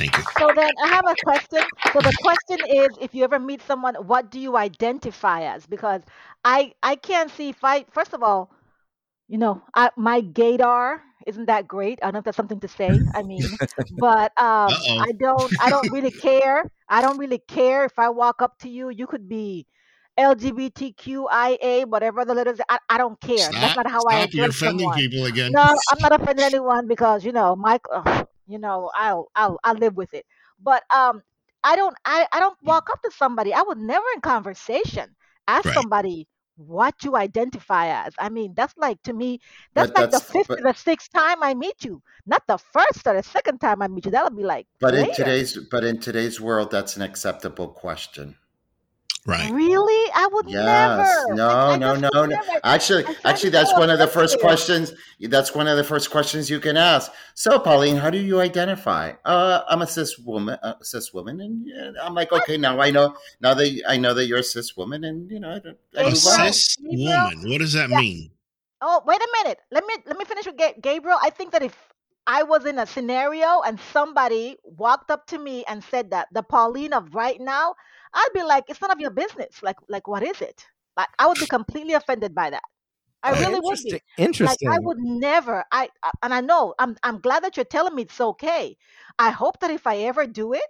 [0.02, 0.24] Thank you.
[0.38, 1.66] So then I have a question.
[1.94, 5.66] So the question is if you ever meet someone, what do you identify as?
[5.68, 6.02] Because
[6.44, 8.52] I I can't see if I first of all,
[9.28, 12.00] you know, I, my gaydar isn't that great.
[12.02, 13.06] I don't know if that's something to say.
[13.14, 13.58] I mean,
[13.90, 16.66] but um I don't I don't really care.
[16.90, 18.90] I don't really care if I walk up to you.
[18.90, 19.68] You could be
[20.18, 22.60] LGBTQIA, whatever the letters.
[22.70, 23.54] I, I don't care.
[23.60, 24.94] That's not how I stop, you're offending someone.
[24.94, 25.54] people again.
[25.54, 27.86] No, I'm not offending anyone because you know, Mike.
[28.52, 30.26] You know, I'll I'll I'll live with it.
[30.62, 31.24] But um,
[31.64, 33.54] I don't I I don't walk up to somebody.
[33.54, 35.16] I would never in conversation
[35.48, 35.74] ask Right.
[35.76, 38.14] somebody what you identify as.
[38.20, 39.40] I mean, that's like to me,
[39.74, 42.44] that's But like the that's- fifth but- or the sixth time I meet you, not
[42.48, 44.12] the first or the second time I meet you.
[44.12, 44.68] That'll be like.
[44.80, 45.14] But in later.
[45.16, 48.36] today's but in today's world, that's an acceptable question.
[49.26, 49.52] Right.
[49.52, 50.66] Really, I would Yes.
[50.66, 51.36] never.
[51.36, 52.26] No, I, I no, no, no.
[52.26, 52.44] never.
[52.64, 54.42] Actually, actually, that's one of the first offensive.
[54.42, 54.94] questions.
[55.30, 57.12] That's one of the first questions you can ask.
[57.36, 59.14] So, Pauline, how do you identify?
[59.26, 63.16] Uh, I'm a cis woman, a cis woman, and I'm like, okay, now I know.
[63.42, 66.02] Now that I know that you're a cis woman, and you know, I, don't- I
[66.02, 66.54] A Gabriel, move on.
[66.54, 67.50] cis Gabriel, woman.
[67.52, 68.00] What does that yeah.
[68.00, 68.32] mean?
[68.82, 69.60] Oh, wait a minute.
[69.72, 71.20] Let me let me finish with Ga- Gabriel.
[71.22, 71.78] I think that if
[72.26, 76.42] I was in a scenario and somebody walked up to me and said that the
[76.44, 77.76] Pauline of right now,
[78.14, 79.62] I'd be like, it's none of your business.
[79.64, 80.66] Like, like what is it?
[80.98, 82.64] Like, I would be completely offended by that.
[83.24, 83.84] I Oh, really would interesting.
[83.84, 84.02] be.
[84.42, 84.68] Like, Interesting.
[84.68, 85.64] I would never.
[85.72, 86.74] I I- and I know.
[86.80, 88.78] I'm I'm glad that you're telling me it's okay.
[89.20, 90.64] I hope that if I ever do it,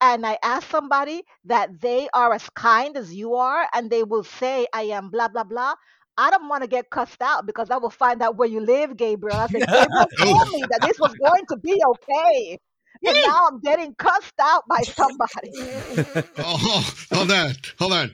[0.00, 4.24] and I ask somebody that they are as kind as you are, and they will
[4.24, 5.74] say I am blah blah blah.
[6.18, 8.96] I don't want to get cussed out because I will find out where you live,
[8.96, 9.38] Gabriel.
[9.38, 12.58] I said, Gabriel told me that this was going to be okay.
[13.04, 15.52] And now I'm getting cussed out by somebody.
[16.38, 18.10] Oh, hold on, hold on.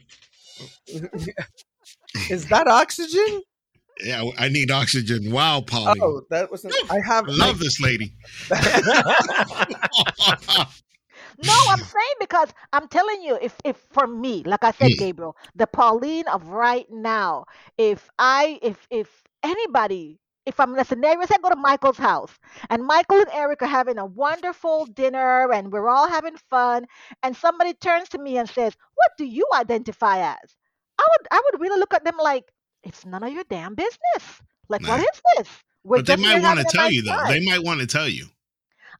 [2.31, 3.43] Is that oxygen?
[4.05, 5.31] Yeah, I need oxygen.
[5.31, 5.99] Wow, Polly.
[6.01, 6.75] Oh, that wasn't.
[6.91, 7.29] I have.
[7.29, 8.13] I love this lady.
[11.39, 14.99] No, I'm saying because I'm telling you, if if for me, like I said, Mm.
[14.99, 17.45] Gabriel, the Pauline of right now,
[17.77, 21.99] if I if if anybody, if I'm in a scenario, say I go to Michael's
[21.99, 22.33] house
[22.71, 26.87] and Michael and Eric are having a wonderful dinner and we're all having fun,
[27.23, 30.57] and somebody turns to me and says, What do you identify as?
[30.99, 32.51] I would I would really look at them like,
[32.83, 34.25] it's none of your damn business.
[34.69, 35.05] Like, what Nah.
[35.13, 35.49] is this?
[35.85, 37.11] We're but they just might want to tell nice you though.
[37.13, 37.29] time.
[37.33, 38.27] They might want to tell you.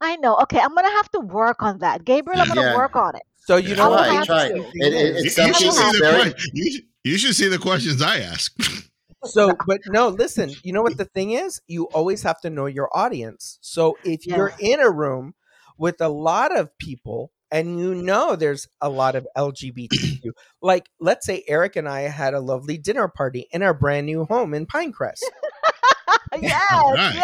[0.01, 0.37] I know.
[0.45, 2.05] Okay, I'm gonna have to work on that.
[2.05, 2.77] Gabriel, I'm gonna Yeah.
[2.77, 3.23] work on it.
[3.47, 3.75] So you Yeah.
[3.77, 4.07] know what?
[4.07, 4.47] Try, the try.
[4.51, 6.01] interesting It- it- is- You, you should see the
[6.35, 8.53] que- you, should- you should see the questions I ask.
[9.25, 11.61] So, but no, listen, you know what the thing is?
[11.67, 13.59] You always have to know your audience.
[13.61, 15.35] So if you're in a room
[15.77, 20.21] with a lot of people and you know there's a lot of LGBTQ,
[20.63, 24.25] like let's say Eric and I had a lovely dinner party in our brand new
[24.25, 25.23] home in Pinecrest.
[26.41, 27.15] yes, Alright.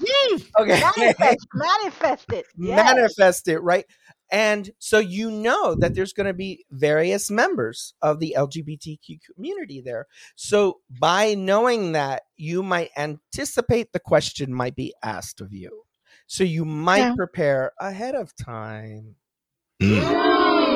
[0.00, 0.42] yes.
[0.58, 0.80] Okay.
[0.96, 2.46] Manifest, manifest it.
[2.56, 2.94] Yes.
[2.94, 3.84] manifest it, right?
[4.32, 9.82] And so you know that there's going to be various members of the LGBTQ community
[9.82, 10.06] there.
[10.36, 15.82] So by knowing that, you might anticipate the question might be asked of you.
[16.26, 17.14] So you might Yeah.
[17.14, 19.16] prepare ahead of time.
[19.82, 20.71] Mm.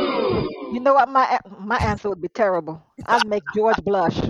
[0.76, 1.08] You know what?
[1.08, 2.84] My my answer would be terrible.
[3.06, 4.20] I'd make George blush.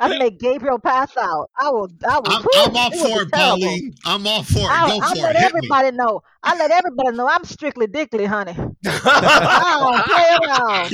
[0.00, 1.48] I'd make Gabriel pass out.
[1.56, 1.88] I will.
[2.04, 2.24] I will.
[2.26, 3.30] I'm, I'm all it for it.
[3.30, 3.94] Pauline.
[4.04, 4.68] I'm all for it.
[4.68, 5.42] I'll, Go I'll for let it.
[5.42, 5.58] Hit me.
[5.58, 6.20] everybody know.
[6.42, 8.56] I let everybody know I'm strictly dickly, honey.
[8.84, 10.90] I don't play around.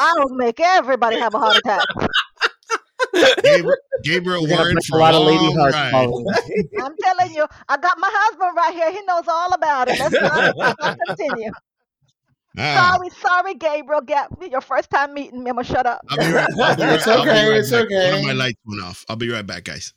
[0.00, 1.84] I'll make everybody have a heart attack.
[3.42, 6.08] Gabriel, Gabriel You're gonna word break for a lot of lady hearts, ride.
[6.82, 8.90] I'm telling you, I got my husband right here.
[8.90, 9.98] He knows all about it.
[9.98, 11.50] Let's, let's, let's continue.
[12.56, 14.00] Ah, Sorry, sorry, Gabriel.
[14.00, 15.50] Get your first time meeting me.
[15.50, 16.00] I'm gonna shut up.
[16.08, 16.48] I'll be right.
[16.62, 17.84] I'll be right, It's okay, right it's back.
[17.84, 18.04] okay.
[18.10, 19.04] One of my lights went off.
[19.08, 19.92] I'll be right back, guys.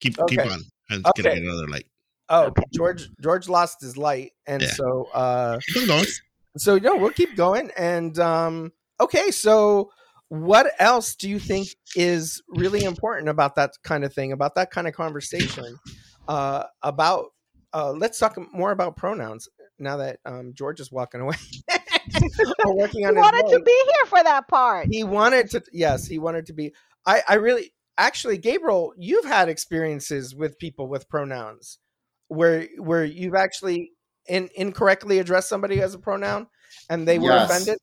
[0.00, 0.60] Keep keep on.
[0.90, 1.22] I'm Okay.
[1.22, 1.86] gonna get another light.
[2.28, 2.62] Oh, Okay.
[2.72, 4.68] George George lost his light and Yeah.
[4.72, 6.06] so uh Keep going.
[6.58, 9.90] so no, we'll keep going and um okay, so
[10.28, 14.70] what else do you think is really important about that kind of thing, about that
[14.70, 15.76] kind of conversation?
[16.28, 17.26] Uh about
[17.72, 21.36] uh let's talk more about pronouns now that um George is walking away.
[22.64, 24.88] Or working He on his wanted to be here for that part.
[24.90, 26.72] He wanted to yes, he wanted to be
[27.06, 31.78] I I really actually Gabriel, you've had experiences with people with pronouns
[32.28, 33.92] where where you've actually
[34.26, 36.46] in, incorrectly addressed somebody as a pronoun
[36.88, 37.50] and they were Yes.
[37.50, 37.78] offended.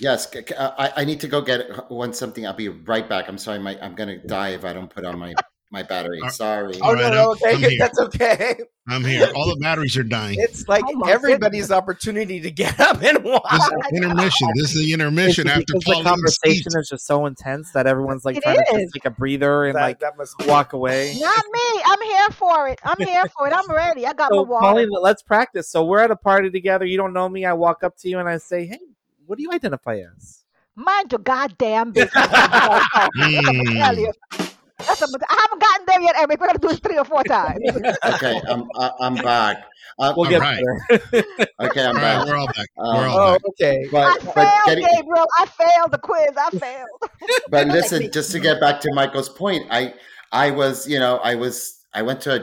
[0.00, 2.46] Yes, c- c- uh, I, I need to go get one something.
[2.46, 3.28] I'll be right back.
[3.28, 5.32] I'm sorry, my, I'm gonna die if I don't put on my
[5.72, 6.20] my battery.
[6.22, 6.74] Uh, Sorry.
[6.80, 7.78] Oh All no, right, no, I'm- okay, I'm here.
[7.78, 8.56] that's okay.
[8.88, 9.28] I'm here.
[9.34, 10.36] All the batteries are dying.
[10.38, 13.42] It's like Oh my everybody's opportunity to get up and walk.
[13.50, 14.48] This is intermission.
[14.56, 18.36] This is the intermission It's after the conversation is just so intense that everyone's like
[18.36, 18.82] It trying to is.
[18.82, 21.14] just take a breather and That- like that must walk away.
[21.18, 21.82] Not me.
[21.86, 22.80] I'm here for it.
[22.84, 23.52] I'm here for it.
[23.54, 24.06] I'm ready.
[24.06, 24.66] I got So, my water.
[24.66, 25.68] Pauline, let's practice.
[25.70, 26.84] So we're at a party together.
[26.84, 27.44] You don't know me.
[27.46, 28.80] I walk up to you and I say, "Hey,
[29.26, 30.40] what do you identify as?"
[30.74, 32.14] Mind your goddamn business.
[32.14, 34.51] Let me Mm.
[34.82, 34.98] Tell you.
[34.98, 36.40] That's a, I haven't gotten there yet, Eric.
[36.40, 37.60] We're gonna do this three or four times.
[38.04, 39.64] Okay, I'm I, I'm back.
[39.98, 40.62] Uh, We'll All get right.
[40.90, 41.24] there.
[41.60, 42.26] okay, I'm All right, back.
[42.26, 42.66] we're all back.
[42.78, 43.42] Um, we're all Oh, back.
[43.50, 43.86] okay.
[44.02, 45.26] I But but failed, getting Gabriel.
[45.38, 46.30] I failed the quiz.
[46.36, 46.88] I failed.
[47.50, 49.94] but listen, just to get back to Michael's point, I
[50.32, 52.34] I was you know I was I went to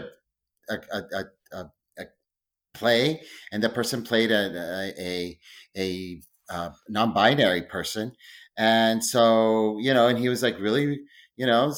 [0.69, 2.06] a a a, a, a, a
[2.73, 3.21] play
[3.52, 5.39] and the person played a a
[5.78, 6.21] a,
[6.52, 8.13] uh non-binary person,
[8.58, 10.99] and so you know, and he was like really
[11.36, 11.73] you know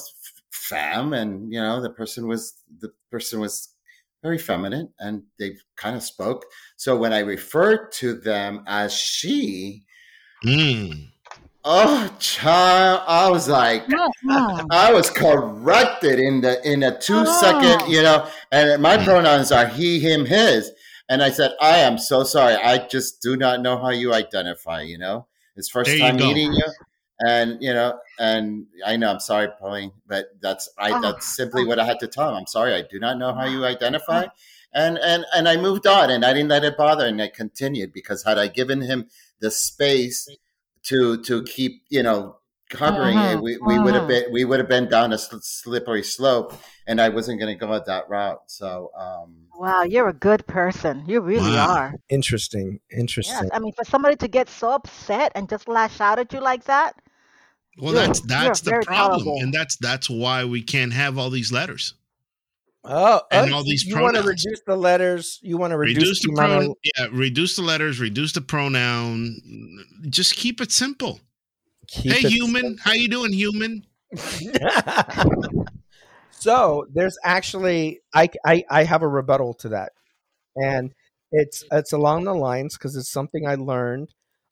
[0.69, 3.69] femme, and you know the person was the person was
[4.23, 6.45] very feminine, and they kind of spoke.
[6.77, 9.83] So when I referred to them as she.
[10.45, 11.07] Mm.
[11.63, 13.01] Oh, child!
[13.07, 13.83] I was like,
[14.71, 17.87] I was corrected in the in a two second, Oh.
[17.87, 19.05] you know, and my Mm.
[19.05, 20.71] pronouns are he, him, his.
[21.09, 22.55] And I said, I am so sorry.
[22.55, 25.27] I just do not know how you identify, you know.
[25.55, 26.25] It's first There time go.
[26.27, 26.63] meeting you.
[27.23, 31.01] And you know, and I know I'm sorry, Pauline, but that's I Oh.
[31.01, 32.35] that's simply what I had to tell him.
[32.35, 34.25] I'm sorry, I do not know how you identify.
[34.73, 37.93] and and and I moved on, and I didn't let it bother, and I continued
[37.93, 39.07] because had I given him
[39.39, 40.27] the space
[40.83, 42.37] to to keep you know
[42.69, 44.07] covering Mhm, it, we, we would have mhm.
[44.07, 46.53] been we would have been down a sl- slippery slope,
[46.87, 48.41] and I wasn't going to go that route.
[48.47, 51.05] So um, Wow, you're a good person.
[51.07, 51.67] You really Wow.
[51.67, 51.95] are.
[52.09, 52.79] Interesting.
[52.91, 53.35] interesting.
[53.35, 53.49] Yes, Interesting.
[53.53, 56.63] I mean, for somebody to get so upset and just lash out at you like
[56.65, 56.95] that,
[57.77, 61.93] Well, that's that's the problem, and that's that's why we can't have all these letters.
[62.83, 65.39] Oh, And oh, all these you want to reduce the letters.
[65.43, 67.07] You want to reduce, Reduce the the pronoun, yeah.
[67.11, 67.99] Reduce the letters.
[67.99, 69.37] Reduce the pronoun.
[70.09, 71.19] Just keep it simple.
[71.87, 73.85] keep hey, it human, how you doing, human?
[76.31, 79.91] so there's actually I, I I have a rebuttal to that,
[80.55, 80.91] and
[81.31, 84.09] it's it's along the lines because it's something I learned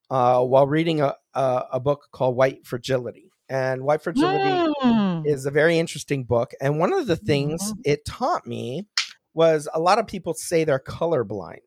[0.10, 5.22] uh, while reading a, a a book called White Fragility, and White Fragility Hmm.
[5.26, 6.52] is a very interesting book.
[6.62, 8.88] And one of the things it taught me
[9.34, 11.60] was a lot of people say they're colorblind.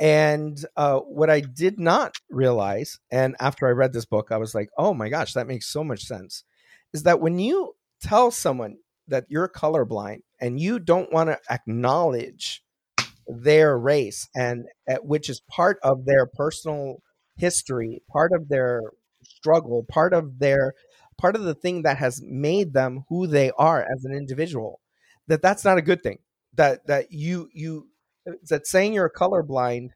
[0.00, 4.54] And uh, what I did not realize, and after I read this book, I was
[4.54, 6.44] like, oh my gosh, that makes so much sense,
[6.92, 8.76] is that when you tell someone
[9.08, 12.62] that you're colorblind and you don't want to acknowledge
[13.26, 17.02] their race and uh, which is part of their personal
[17.38, 18.80] history part of their
[19.22, 20.74] struggle part of their
[21.18, 24.80] part of the thing that has made them who they are as an individual
[25.28, 26.18] that that's not a good thing.
[26.54, 27.88] That that you you
[28.48, 29.90] that saying you're colorblind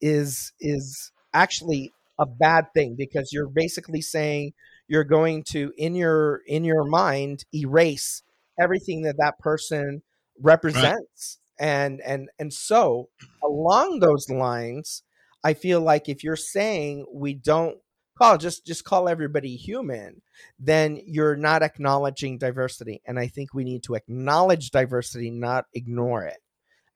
[0.00, 4.52] is is actually a bad thing because you're basically saying
[4.88, 8.22] you're going to in your in your mind erase
[8.58, 10.02] everything that that person
[10.40, 11.38] represents.
[11.58, 13.08] And and and so
[13.42, 15.02] along those lines
[15.44, 17.78] i feel like if you're saying we don't
[18.18, 20.22] call just just call everybody human
[20.58, 26.24] then you're not acknowledging diversity and i think we need to acknowledge diversity not ignore
[26.24, 26.38] it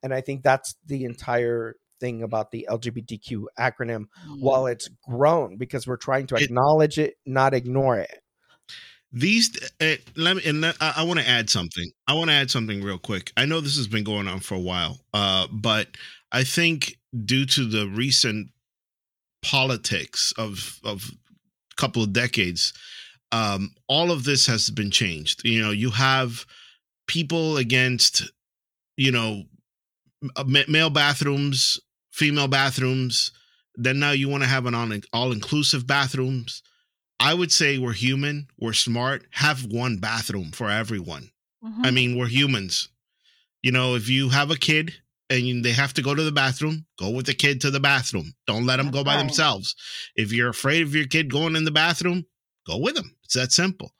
[0.03, 4.05] and i think that's the entire thing about the lgbtq acronym
[4.39, 8.21] while it's grown because we're trying to It- acknowledge it not ignore it
[9.13, 11.91] These uh, let me and let- I, I want to add something.
[12.07, 13.33] I want to add something real quick.
[13.37, 15.89] I know this has been going on for a while, uh, but
[16.31, 18.49] I think due to the recent
[19.43, 21.11] politics of of
[21.73, 22.73] a couple of decades,
[23.33, 25.43] um, all of this has been changed.
[25.45, 26.45] You know, you have
[27.07, 28.31] people against,
[28.97, 29.45] you know,
[30.69, 31.81] male bathrooms,
[32.13, 33.33] female bathrooms.
[33.77, 36.63] Then now you want to have an all all inclusive bathrooms.
[37.19, 41.31] I would say we're human, we're smart, have one bathroom for everyone.
[41.63, 41.87] Mhm.
[41.87, 42.89] I mean, we're humans.
[43.63, 44.95] You know, if you have a kid
[45.31, 48.35] and they have to go to the bathroom, go with the kid to the bathroom.
[48.47, 49.23] Don't let them go by right.
[49.23, 49.75] themselves.
[50.17, 52.27] If you're afraid of your kid going in the bathroom,
[52.67, 53.17] go with them.
[53.25, 53.93] It's that simple.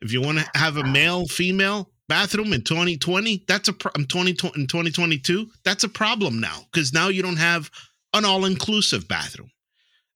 [0.00, 4.06] If you want to have a male female bathroom in 2020, that's a pro- in
[4.06, 7.70] 20 in 2022, that's a problem now because now you don't have
[8.14, 9.50] an all-inclusive bathroom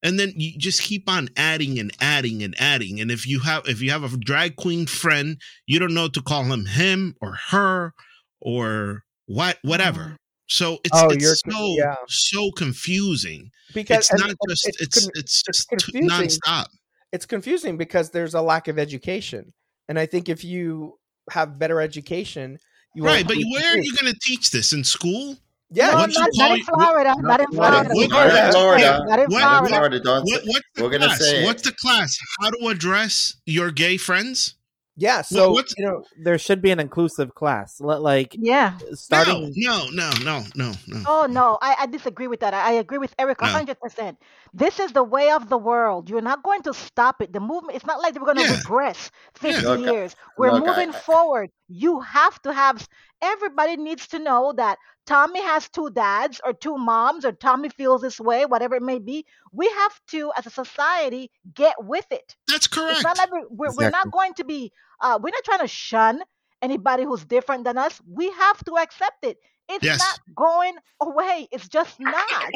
[0.03, 3.66] and then you just keep on adding and adding and adding and if you have
[3.66, 7.37] if you have a drag queen friend you don't know to call him him or
[7.49, 7.95] her
[8.40, 10.14] or what whatever mm-hmm.
[10.49, 11.95] So it's Oh, it's you're- so yeah.
[12.09, 16.09] so confusing because it's not and just it's it's con- it's it's just confusing.
[16.09, 16.67] nonstop
[17.13, 19.53] it's confusing because there's a lack of education
[19.89, 20.99] and i think if you
[21.31, 22.59] have better education
[22.95, 25.37] you right but where are you going to teach this in school
[25.71, 27.15] yeah no, not, not in Florida.
[27.17, 27.91] what- Not in not Florida.
[27.91, 28.33] in Florida.
[28.35, 28.53] can't.
[28.53, 29.05] Florida.
[29.09, 29.69] Not in What- Not in Florida.
[29.69, 33.71] Florida, don't what, what's the we're class say what's the class how to address your
[33.73, 34.55] gay friends
[34.97, 37.81] yeah so what's- you know There should be an inclusive class.
[37.81, 38.79] Like Yeah.
[38.95, 42.53] starting no no no no no Oh no, I, I disagree with that.
[42.55, 43.49] I, I agree with Eric No.
[43.49, 44.19] hundred percent.
[44.55, 46.09] This is the way of the world.
[46.11, 47.33] You're not going to stop it.
[47.33, 47.77] The movement.
[47.77, 48.59] It's not like we're going to Yeah.
[48.59, 50.17] regress fifty Look, I- years.
[50.39, 51.51] We're look, moving I- forward.
[51.69, 52.87] You have to have.
[53.27, 58.03] Everybody needs to know that Tommy has two dads or two moms or Tommy feels
[58.03, 59.27] this way, whatever it may be.
[59.53, 62.37] We have to, as a society, get with it.
[62.49, 65.45] that's correct It's not like we're, we're, we're not going to be, uh, we're not
[65.45, 66.23] trying to shun
[66.62, 68.01] anybody who's different than us.
[68.11, 69.39] We have to accept it.
[69.69, 69.99] It's Yes.
[69.99, 71.49] not going away.
[71.53, 72.51] It's just not.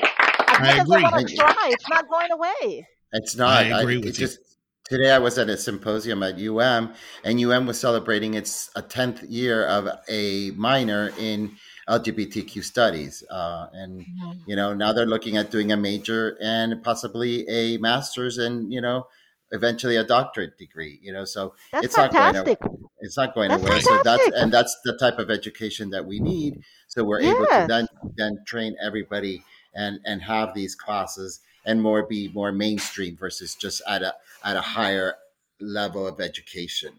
[0.48, 1.02] As I much as agree.
[1.04, 2.86] I want to try, it's not going away.
[3.12, 3.48] It's not.
[3.50, 4.26] I agree it with you.
[4.26, 4.49] just
[4.90, 6.92] today I was at a symposium at UM,
[7.24, 11.56] and UM was celebrating its a tenth year of a minor in
[11.88, 14.04] LGBTQ studies, uh, and
[14.46, 18.80] you know now they're looking at doing a major and possibly a master's, and you
[18.80, 19.06] know
[19.52, 20.98] eventually a doctorate degree.
[21.00, 22.82] You know, so That's it's not going to fantastic.
[22.98, 23.80] it's not going That's away.
[23.80, 26.62] So that's and that's the type of education that we need.
[26.88, 32.06] So we're able to then then train everybody and and have these classes and more
[32.06, 35.14] be more mainstream versus just at a at a higher
[35.60, 36.92] level of education.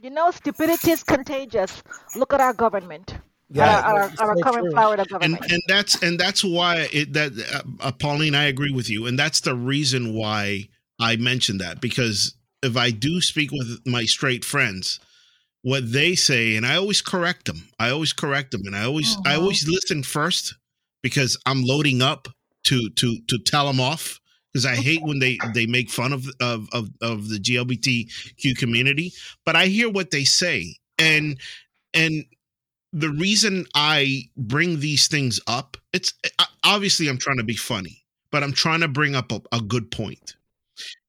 [0.00, 1.82] You know, stupidity is contagious.
[2.16, 3.14] Look at our government.
[3.50, 3.80] Yeah.
[3.80, 4.70] our, our, it's our so current true.
[4.72, 5.52] Florida and government.
[5.52, 9.18] and that's and that's why it that uh, uh, Pauline, I agree with you, and
[9.18, 14.44] that's the reason why I mentioned that because if I do speak with my straight
[14.44, 15.00] friends,
[15.62, 17.68] what they say, and I always correct them.
[17.78, 19.40] I always correct them, and I always I Mhm.
[19.40, 20.54] always listen first
[21.02, 22.28] because I'm loading up
[22.64, 24.18] to to to tell them off
[24.52, 29.12] because I hate when they they make fun of of of, of the GLBTQ community.
[29.44, 31.38] But I hear what they say, and
[31.94, 32.24] and
[32.92, 38.04] the reason I bring these things up, it's uh, obviously I'm trying to be funny,
[38.30, 40.36] but I'm trying to bring up a, a good point.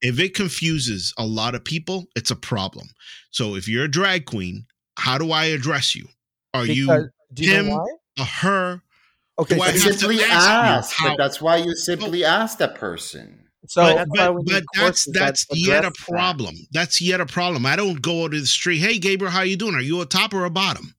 [0.01, 2.87] If it confuses a lot of people, it's a problem.
[3.31, 4.65] So if you're a drag queen,
[4.97, 6.07] how do I address you?
[6.53, 7.79] Are Because- you you him?
[8.19, 8.82] a her?
[9.39, 12.75] Okay, Do I so, simply ask ask, how- but that's why you simply ask that
[12.75, 13.39] person.
[13.67, 16.11] so But But, that's but, we but that's courses that yet a address that.
[16.13, 16.55] problem.
[16.71, 17.65] That's yet a problem.
[17.65, 18.79] I don't go out to the street.
[18.79, 19.73] Hey, Gabriel, how you doing?
[19.75, 20.93] Are you a top or a bottom?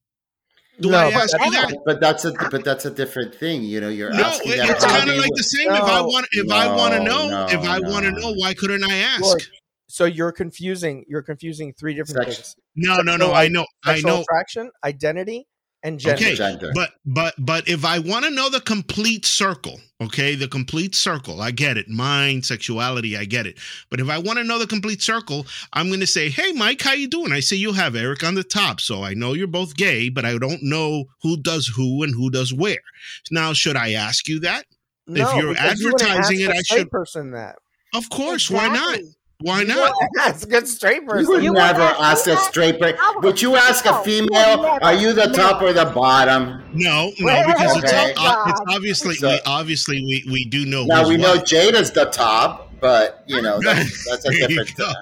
[0.80, 1.78] Do No, I but ask you that's- that?
[1.86, 3.62] But that's a but that's a different thing.
[3.62, 5.68] You know, you're No, asking it- it's kind of like the same.
[5.70, 8.54] if I want, if I want to know, no, if I want to know, why
[8.54, 9.22] couldn't I ask?
[9.22, 9.48] George,
[9.88, 12.56] so you're confusing you're confusing three different Sex- things.
[12.74, 13.32] No, no, no.
[13.32, 14.22] I know, I know.
[14.22, 15.46] attraction, identity,
[15.84, 16.16] and gender.
[16.16, 16.72] Okay, Gender.
[16.74, 21.40] but but but if I want to know the complete circle, okay, the complete circle,
[21.40, 21.88] I get it.
[21.88, 23.58] Mind, sexuality, I get it.
[23.90, 26.82] But if I want to know the complete circle, I'm going to say, "Hey, Mike,
[26.82, 29.46] how you doing?" I see you have Eric on the top, so I know you're
[29.46, 32.78] both gay, but I don't know who does who and who does where.
[33.30, 34.64] Now, should I ask you that?
[35.06, 37.56] No, you're because you advertising ask it, a I straight should- person that.
[37.94, 38.50] Of course.
[38.50, 38.98] Why not?
[39.40, 39.50] Exactly.
[39.50, 39.92] Why not?
[40.16, 41.32] wouldn't a good straight You person.
[41.34, 42.96] would You never would ask a ask- straight person.
[43.16, 44.84] Would- Would you ask a no, you female, never.
[44.84, 46.62] are you the top or the bottom?
[46.72, 48.10] No, no, Well, because it's, okay.
[48.16, 50.84] it's obviously So- we obviously we, we do know.
[50.84, 51.46] Now who's we know what.
[51.46, 54.76] Jada's the top, but you know that's, that's a There you different.
[54.76, 54.92] go.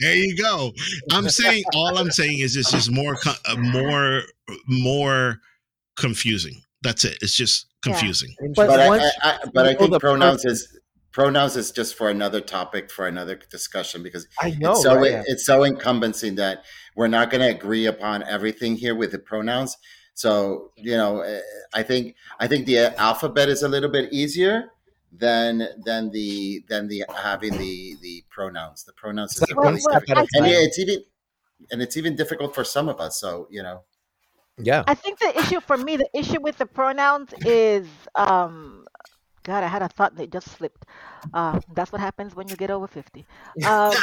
[0.00, 0.72] There you go.
[1.12, 4.22] I'm saying all I'm saying is it's just more uh, more
[4.66, 5.40] more
[5.96, 6.62] confusing.
[6.82, 7.18] That's it.
[7.22, 7.92] It's just Yeah.
[7.92, 8.34] confusing.
[8.54, 10.77] But But I, once I, I, but I think the pronouns is
[11.18, 14.70] pronouns is just for another topic for another discussion because I know.
[14.70, 15.24] it's so right?
[15.26, 19.76] it's so encompassing that we're not going to agree upon everything here with the pronouns.
[20.14, 21.40] So you know, eh,
[21.74, 24.70] I think I think the alphabet is a little bit easier
[25.10, 28.84] than than the than the having the the pronouns.
[28.84, 30.54] The pronouns It's is Well, really well, step at a I and time.
[30.54, 31.02] it's even
[31.72, 33.18] and it's even difficult for some of us.
[33.20, 33.82] So you know,
[34.56, 34.84] Yeah.
[34.86, 38.77] I think the issue for me, the issue with the pronouns is, um,
[39.48, 40.84] God, I had a thought that just slipped.
[41.32, 43.24] Uh, that's what happens when you get over 50.
[43.64, 43.94] Um,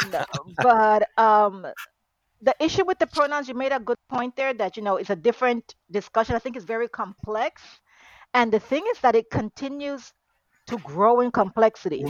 [0.62, 1.66] but um,
[2.42, 5.10] the issue with the pronouns, you made a good point there that, you know, it's
[5.10, 6.34] a different discussion.
[6.34, 7.62] I think it's very complex.
[8.34, 10.12] And the thing is that it continues
[10.66, 12.04] to grow in complexity.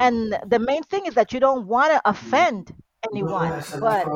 [0.00, 2.72] And the main thing is that you don't want to offend
[3.10, 3.52] anyone.
[3.80, 4.06] But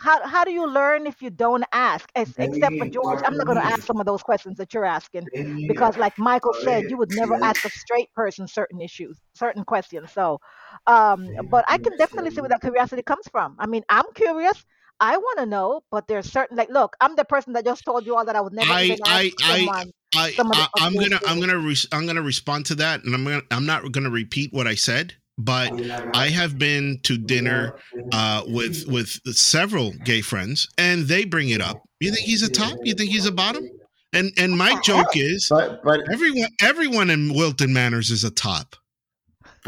[0.00, 2.08] how, how do you learn if you don't ask?
[2.14, 4.84] Ex- except for George, I'm not going to ask some of those questions that you're
[4.84, 5.26] asking
[5.66, 10.12] because, like Michael said, you would never ask a straight person certain issues, certain questions.
[10.12, 10.40] So,
[10.86, 13.56] um, but I can definitely see where that curiosity comes from.
[13.58, 14.64] I mean, I'm curious.
[15.00, 18.04] I want to know, but there's certain like, look, I'm the person that just told
[18.04, 19.92] you all that I would never I- even ask I- I- someone.
[20.16, 23.24] I, I, I, I'm gonna I'm gonna re- I'm gonna respond to that, and I'm
[23.24, 25.72] gonna I'm not gonna repeat what I said, but
[26.14, 27.76] I have been to dinner
[28.12, 31.82] uh, with with several gay friends, and they bring it up.
[32.00, 32.76] You think he's a top?
[32.82, 33.64] You think he's a bottom?
[34.12, 38.76] And and my joke is but but everyone everyone in Wilton Manors is a top.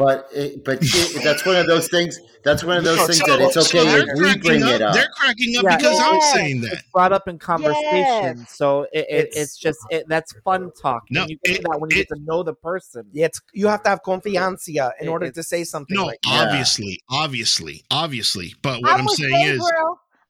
[0.00, 2.18] But it, but it, that's one of those things.
[2.42, 4.70] That's one of those things So- that it's okay they're if we cracking bring up,
[4.70, 4.94] it up.
[4.94, 5.76] They're cracking up Yeah.
[5.76, 6.72] because I'm saying that.
[6.72, 8.56] it's brought up in conversation, Yes.
[8.56, 11.02] so it, it, it's, It's- just it, that's fun talk.
[11.10, 13.04] No, and you get it- that when you it- get to know the person.
[13.12, 16.18] Yeah, it's you have to have confianza in It- order to say something No, like
[16.22, 16.30] that.
[16.32, 16.42] Yeah.
[16.48, 18.54] obviously, obviously, obviously.
[18.62, 19.72] But what I'm, with saying is,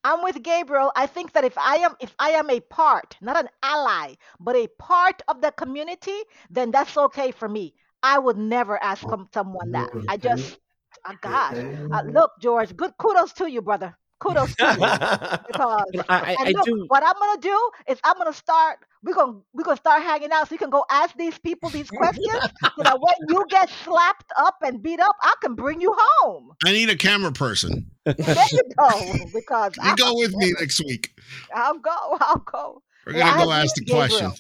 [0.03, 0.91] I'm with Gabriel.
[0.97, 4.57] I think that if I am if I am a part, not an ally, but
[4.57, 6.19] a part of the community,
[6.51, 7.75] then that's okay for me.
[8.03, 9.91] I would never ask some, someone that.
[10.09, 10.59] I just,
[11.07, 12.77] oh gosh, uh, look, George.
[12.77, 13.97] Good kudos to you, brother.
[14.19, 14.75] Kudos to you
[15.47, 16.85] because I, I, and I do.
[16.89, 18.79] what I'm gonna do is I'm gonna start.
[19.03, 21.89] We're gonna we're gonna start hanging out so you can go ask these people these
[21.89, 22.29] questions.
[22.77, 26.53] so that when you get slapped up and beat up, I can bring you home.
[26.65, 27.91] I need a camera person.
[28.05, 28.15] There
[28.53, 29.15] you go.
[29.33, 31.19] Because You I, go with me next week.
[31.55, 32.19] I'll go.
[32.21, 32.83] I'll go.
[33.07, 34.33] We're gonna I go ask the agree with question.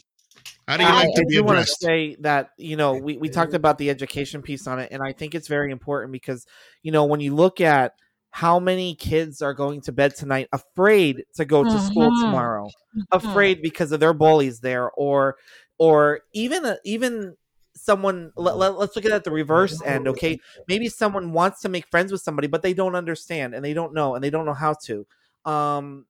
[0.76, 0.76] Gabriel.
[0.76, 2.76] How do you I- like I, to I be do want to say that you
[2.76, 5.70] know we, we talked about the education piece on it, and I think it's very
[5.70, 6.46] important because
[6.82, 7.92] you know when you look at
[8.32, 12.24] how many kids are going to bed tonight afraid to go to school Mhm.
[12.24, 12.70] tomorrow,
[13.10, 15.36] afraid because of their bullies there, or
[15.78, 17.34] or even even
[17.74, 21.60] someone let, let, us look at it at the reverse end okay maybe someone wants
[21.60, 24.28] to make friends with somebody but they don't understand and they don't know and they
[24.28, 25.06] don't know how to
[25.46, 26.04] um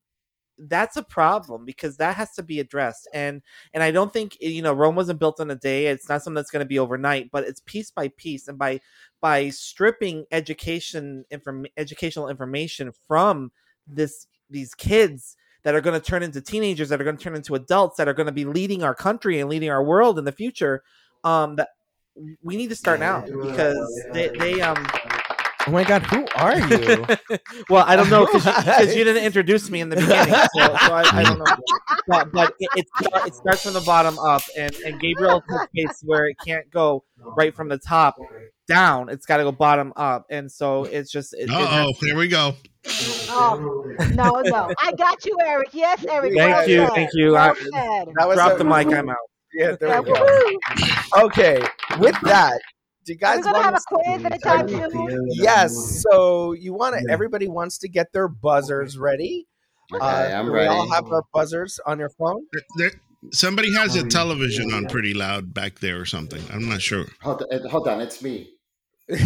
[0.68, 3.40] that's a problem because that has to be addressed and
[3.72, 6.34] and i don't think you know rome wasn't built in a day it's not something
[6.34, 8.78] that's going to be overnight but it's piece by piece and by
[9.20, 13.50] by stripping education inform, educational information from
[13.86, 17.36] this these kids that are going to turn into teenagers that are going to turn
[17.36, 20.24] into adults that are going to be leading our country and leading our world in
[20.24, 20.82] the future
[21.24, 21.68] um that
[22.42, 24.86] we need to start now because they, they um
[25.70, 27.06] Oh my god, who are you?
[27.70, 30.92] well, I don't know because you, you, didn't introduce me in the beginning, so, so
[30.92, 31.44] I, I, don't know.
[32.08, 32.86] But, but it, it,
[33.26, 35.44] it, starts from the bottom up, and, and Gabriel's
[35.76, 37.04] case where it can't go
[37.36, 38.16] right from the top
[38.66, 41.34] down; it's got to go bottom up, and so it's just.
[41.34, 42.56] It, oh, here we go.
[43.28, 44.74] Oh no, no!
[44.82, 45.68] I got you, Eric.
[45.70, 46.32] Yes, Eric.
[46.36, 46.94] Thank well you, said.
[46.94, 47.32] thank you.
[47.32, 48.08] Well I, said.
[48.16, 48.88] That was drop a- the mic.
[48.88, 49.16] I'm out.
[49.54, 50.20] Yeah, there we go.
[50.20, 51.26] woo.
[51.26, 51.62] Okay,
[52.00, 52.60] with that,
[53.04, 55.26] do you Are guys gonna have a to quiz anytime soon?
[55.30, 56.04] Yes.
[56.10, 57.10] So you want to?
[57.10, 59.46] Everybody wants to get their buzzers ready.
[59.92, 60.68] Okay, Uh, I'm do ready.
[60.68, 62.44] We all have our buzzers on your phone.
[62.76, 62.92] There,
[63.32, 66.42] somebody has a television on pretty loud back there or something.
[66.52, 67.06] I'm not sure.
[67.22, 68.50] hold, uh, hold on, it's me.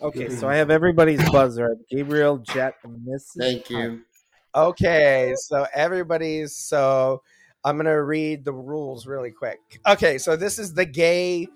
[0.00, 1.76] Okay, so I have everybody's buzzer.
[1.90, 3.24] Gabriel, Jet, and Mrs.
[3.38, 4.02] Thank you.
[4.54, 5.34] okay.
[5.36, 6.54] So everybody's.
[6.54, 7.22] So
[7.64, 9.58] I'm gonna read the rules really quick.
[9.86, 10.18] Okay.
[10.18, 11.48] So this is the gay.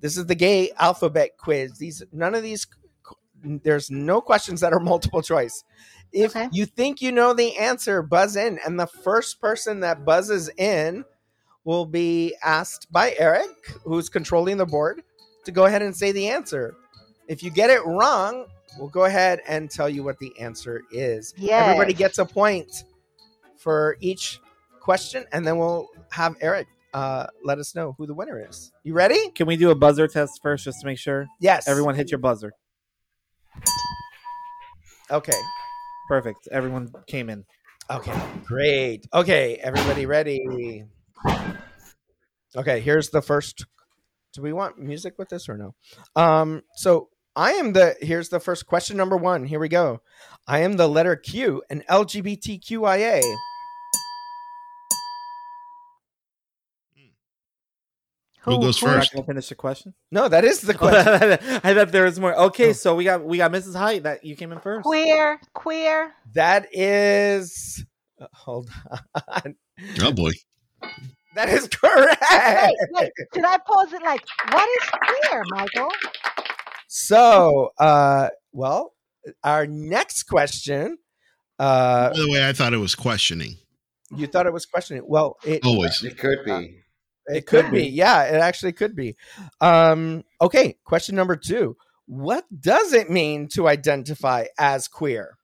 [0.00, 1.78] This is the gay alphabet quiz.
[1.78, 2.66] These none of these.
[3.42, 5.64] There's no questions that are multiple choice.
[6.12, 6.48] If Okay.
[6.52, 11.04] you think you know the answer, buzz in, and the first person that buzzes in
[11.64, 13.50] will be asked by Eric,
[13.84, 15.02] who's controlling the board,
[15.44, 16.74] to go ahead and say the answer.
[17.28, 18.46] If you get it wrong,
[18.78, 21.34] we'll go ahead and tell you what the answer is.
[21.36, 21.62] Yes.
[21.62, 22.84] Everybody gets a point
[23.58, 24.40] for each
[24.88, 28.72] question, and then we'll have Eric uh, let us know who the winner is.
[28.84, 29.28] You ready?
[29.32, 31.68] Can we do a buzzer test first, just to make sure Yes.
[31.68, 32.52] everyone hit your buzzer?
[35.10, 35.38] Okay.
[36.08, 36.48] Perfect.
[36.50, 37.44] Everyone came in.
[37.90, 38.18] Okay.
[38.46, 39.06] Great.
[39.12, 39.56] Okay.
[39.56, 40.84] Everybody ready?
[42.56, 42.80] Okay.
[42.80, 43.66] Here's the first.
[44.32, 45.74] Do we want music with this or no?
[46.16, 46.62] Um.
[46.76, 47.94] So I am the.
[48.00, 48.96] Here's the first question.
[48.96, 49.44] Number one.
[49.44, 50.00] Here we go.
[50.46, 53.20] I am the letter Q, an LGBTQIA.
[58.48, 59.12] Who goes We're not first?
[59.14, 59.94] gonna finish the question.
[60.10, 61.06] No, that is the question.
[61.64, 62.34] I thought there was more.
[62.36, 62.72] Okay, Oh.
[62.72, 63.74] so we got we got Mrs.
[63.76, 64.84] Height that you came in first.
[64.84, 66.12] Queer, queer.
[66.34, 67.84] that is.
[68.20, 68.70] uh, Hold
[69.44, 69.54] on.
[70.02, 70.32] Oh boy.
[71.34, 72.24] That is correct.
[72.32, 73.10] Wait, wait.
[73.34, 75.88] Should I pose it like, what is queer, Michael?
[76.88, 78.94] So, uh, well,
[79.44, 80.98] our next question.
[81.58, 83.56] Uh, By the way, I thought it was questioning.
[84.16, 85.02] you thought it was questioning.
[85.06, 86.02] Well, it, Always.
[86.02, 86.80] It could be.
[87.28, 87.84] It could be.
[87.88, 89.16] Yeah, it actually could be.
[89.60, 91.76] Um, okay, question number two.
[92.06, 95.36] What does it mean to identify as queer?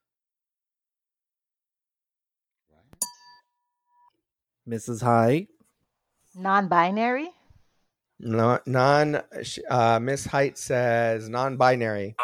[4.69, 5.03] Mrs.
[5.03, 5.49] Height.
[6.35, 7.31] Non-binary.
[8.21, 9.21] No, non.
[9.69, 12.17] Uh, Miss Height says non-binary.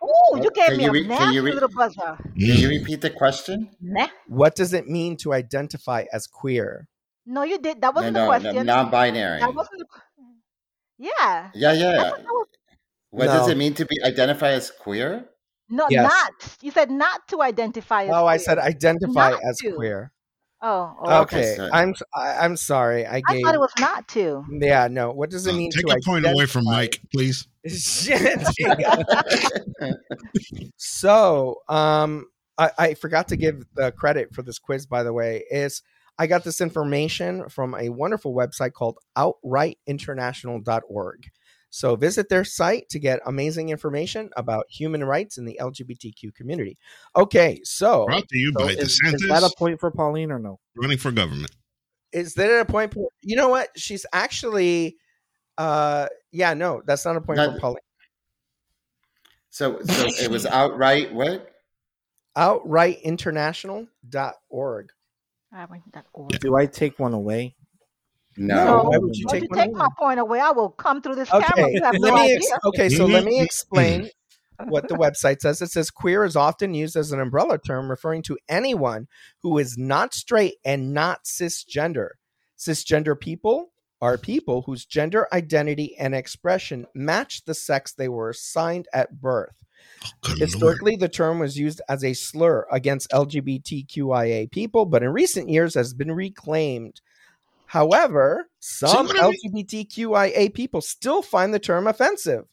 [0.00, 2.16] Oh, you gave Can me you a re- can nasty you re- little buzzer.
[2.16, 3.68] Can you repeat the question?
[3.80, 4.08] Nah.
[4.28, 6.88] What does it mean to identify as queer?
[7.28, 7.82] No, you did.
[7.82, 8.66] That wasn't no, the no, question.
[8.66, 9.40] non-binary.
[9.40, 9.86] that wasn't the.
[10.98, 11.50] Yeah.
[11.54, 11.96] Yeah, I yeah.
[11.96, 12.46] thought that was-
[13.10, 15.28] What does it mean to be identified as queer?
[15.68, 16.10] No, Yes.
[16.10, 16.56] not.
[16.62, 19.72] You said not to identify as Oh, I said identify Not as to.
[19.72, 20.12] queer.
[20.62, 23.06] Oh, oh, Okay, Okay, I'm I, I'm sorry.
[23.06, 23.44] I I gave.
[23.44, 24.44] thought it was not to.
[24.50, 25.12] yeah, no.
[25.12, 25.56] What does it mean?
[25.56, 27.46] Uh, mean take to a point away from Mike, please.
[27.68, 28.40] Shit.
[30.76, 32.26] so, um,
[32.56, 34.86] I, I forgot to give the credit for this quiz.
[34.86, 35.82] By the way, is
[36.18, 41.28] I got this information from a wonderful website called OutrightInternational.org.
[41.70, 46.78] So visit their site to get amazing information about human rights in the LGBTQ community.
[47.14, 50.32] Okay, so Brought to you So by is, DeSantis is that a point for Pauline
[50.32, 50.58] or no?
[50.76, 51.50] running for government.
[52.12, 52.94] is there a point?
[52.94, 53.68] For, You know what?
[53.76, 54.96] She's actually,
[55.58, 57.82] uh, yeah, no, that's not a point Not- for Pauline.
[59.50, 61.52] So, so it was outright what?
[62.36, 64.88] OutrightInternational.org.
[65.52, 66.38] I mean, that order.
[66.38, 67.54] Do I take one away?
[68.36, 68.64] No.
[68.64, 69.78] No, why would you Don't take you one take away?
[69.78, 70.40] my point away?
[70.40, 71.46] I will come through this camera.
[71.52, 72.36] Okay, You have let no me idea.
[72.36, 72.88] ex- okay.
[72.88, 74.10] So let me explain
[74.68, 75.60] what the website says.
[75.62, 79.08] It says queer is often used as an umbrella term referring to anyone
[79.42, 82.08] who is not straight and not cisgender.
[82.58, 83.70] Cisgender people
[84.00, 89.54] are people whose gender identity and expression match the sex they were assigned at birth.
[90.04, 90.40] Oh, good lord.
[90.40, 95.74] Historically, the term was used as a slur against LGBTQIA people, but in recent years
[95.74, 97.00] has been reclaimed.
[97.66, 102.44] However, some LGBTQIA people still find the term offensive.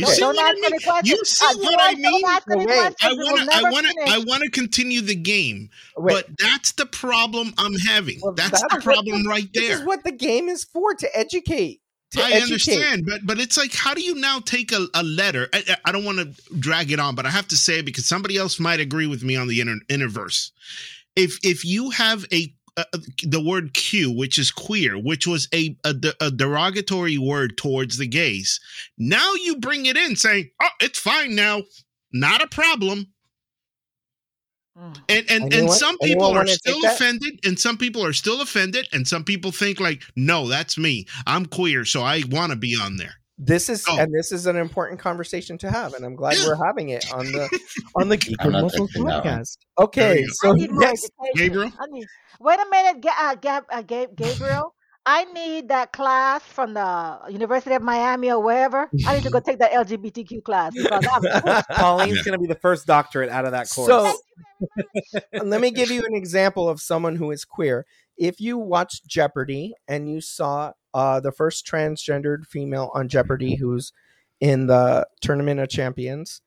[0.00, 0.80] You see Don't what I mean?
[1.04, 2.02] You see Uh, what I mean?
[2.22, 2.78] Don't ask any Wait.
[2.78, 3.18] I I questions.
[3.18, 3.94] We will want to, I want to.
[4.12, 8.18] I want to continue the game, Wait, but that's the problem I'm having.
[8.22, 9.62] Well, that's, that's the what problem right there.
[9.68, 11.80] this is what the game is for to educate.
[12.12, 12.42] To I educate.
[12.42, 15.48] understand, but but it's like, how do you now take a, a letter?
[15.52, 17.84] I, I- I don't want to drag it on, but I have to say it
[17.86, 20.50] because somebody else might agree with me on the inner interverse.
[21.16, 22.84] If if you have a uh,
[23.22, 28.06] the word Q, which is queer, which was a, a a derogatory word towards the
[28.06, 28.60] gays,
[28.96, 31.62] now you bring it in saying, "Oh, it's fine now,
[32.12, 33.12] not a problem."
[34.78, 34.96] Mm.
[35.08, 38.88] And and, and some anyone people are still offended, and some people are still offended,
[38.92, 41.06] and some people think like, "No, that's me.
[41.26, 43.96] I'm queer, so I want to be on there." This is Oh.
[43.98, 47.24] and this is an important conversation to have, and I'm glad we're having it on
[47.26, 47.48] the
[47.96, 49.38] on the Geek and not Muscle taking that one.
[49.38, 49.56] podcast.
[49.78, 51.10] Okay, so I next.
[51.34, 51.72] Gabriel?
[51.80, 52.06] I need,
[52.40, 54.74] wait a minute, Ga- uh, Gab, uh, Gabriel.
[55.04, 58.88] I need that class from the University of Miami or wherever.
[59.04, 62.22] I need to go take that LGBTQ class because I'm Pauline's Yeah.
[62.22, 63.88] going to be the first doctorate out of that course.
[63.88, 64.14] So
[65.42, 67.84] let me give you an example of someone who is queer.
[68.16, 73.92] If you watched Jeopardy and you saw uh, the first transgendered female on Jeopardy who's
[74.40, 76.42] in the Tournament of Champions,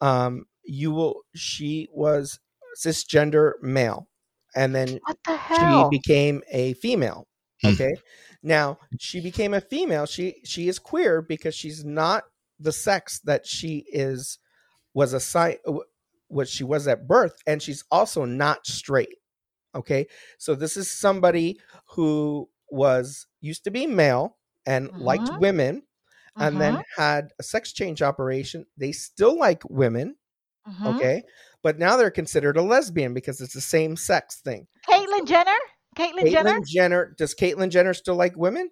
[0.00, 1.22] um, you will.
[1.34, 2.40] She was
[2.76, 4.08] cisgender male,
[4.56, 7.26] and then the she became a female.
[7.62, 7.68] Hmm.
[7.68, 7.94] Okay.
[8.42, 10.06] Now she became a female.
[10.06, 12.24] She she is queer because she's not
[12.58, 14.38] the sex that she is
[14.94, 15.58] was assigned
[16.28, 19.16] what she was at birth, and she's also not straight.
[19.74, 20.06] Okay.
[20.38, 21.58] So this is somebody
[21.90, 25.40] who was used to be male and liked Mhm.
[25.40, 25.82] women
[26.36, 28.66] and Mhm, then had a sex change operation.
[28.76, 30.16] They still like women,
[30.68, 30.96] mhm.
[30.96, 31.22] okay?
[31.62, 34.66] But now they're considered a lesbian because it's the same sex thing.
[34.88, 35.52] Caitlyn Jenner.
[35.96, 36.50] Caitlyn Jenner.
[36.60, 37.14] Caitlyn Jenner.
[37.16, 38.70] Does Caitlyn Jenner still like women?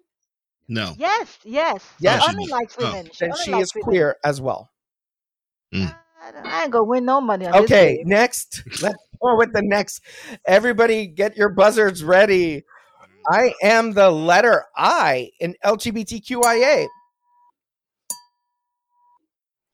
[0.67, 0.93] No.
[0.97, 1.83] Yes, yes.
[1.99, 2.21] Yes.
[2.23, 2.85] She Oh, only she- likes oh.
[2.85, 3.05] women.
[3.11, 3.83] She Then only she likes is women.
[3.83, 4.71] queer as well.
[5.73, 5.95] Mm.
[6.23, 7.61] I, ain't gonna win no money on this.
[7.63, 8.07] Okay, game.
[8.07, 8.63] next.
[8.81, 10.01] Let's go with the next.
[10.45, 12.63] Everybody get your buzzards ready.
[13.29, 16.87] I am the letter I in LGBTQIA.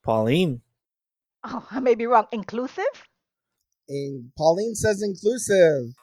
[0.03, 0.61] Pauline.
[1.43, 2.25] Oh, I may be wrong.
[2.31, 2.83] Inclusive?
[3.87, 5.93] And Pauline says inclusive.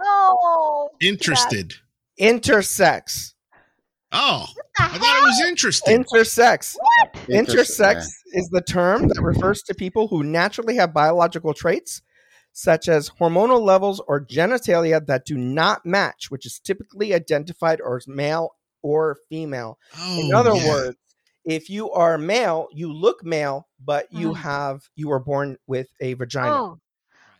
[0.00, 0.90] No.
[1.02, 1.74] Interested.
[2.20, 3.34] Intersex.
[4.12, 6.02] Oh, What the I thought it was interesting.
[6.04, 6.76] Intersex.
[6.78, 7.12] What?
[7.28, 12.00] Intersex is the term that refers to people who naturally have biological traits,
[12.52, 18.08] such as hormonal levels or genitalia that do not match, which is typically identified as
[18.08, 18.52] male
[18.82, 19.78] or female.
[19.98, 20.68] Oh, In other yeah.
[20.68, 20.96] words,
[21.44, 24.36] if you are male, you look male, but you Mm.
[24.36, 26.52] have you were born with a vagina.
[26.54, 26.78] Oh.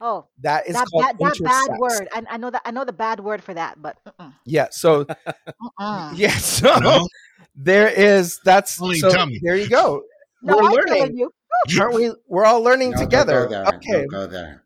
[0.00, 2.08] Oh, that is that, called bad, that bad word.
[2.12, 2.62] I, I know that.
[2.64, 4.68] I know the bad word for that, but mm-mm, Yeah.
[4.70, 6.12] So mm-mm.
[6.16, 6.30] yeah.
[6.38, 7.08] So No?
[7.56, 10.02] there is that's Only so tell there you go.
[10.42, 11.32] no, we're I'm learning, you.
[11.80, 12.12] aren't we?
[12.28, 13.44] We're all learning No, don't together.
[13.44, 13.66] Go there.
[13.66, 13.92] Okay.
[13.92, 14.64] Don't go there.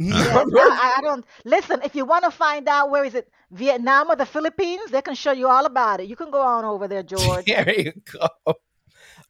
[0.00, 1.80] Yes, I, I don't listen.
[1.82, 5.14] If you want to find out where is it, Vietnam or the Philippines, they can
[5.14, 6.06] show you all about it.
[6.08, 7.46] You can go on over there, George.
[7.46, 8.28] there you go.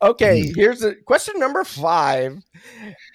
[0.01, 0.61] Okay, mm-hmm.
[0.61, 2.39] here's a question number five.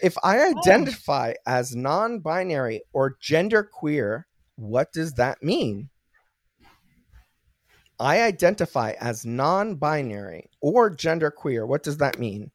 [0.01, 0.53] If I oh.
[0.59, 4.25] identify as non binary or genderqueer,
[4.55, 5.89] what does that mean?
[7.99, 11.65] I identify as non binary or genderqueer.
[11.65, 12.51] What does that mean?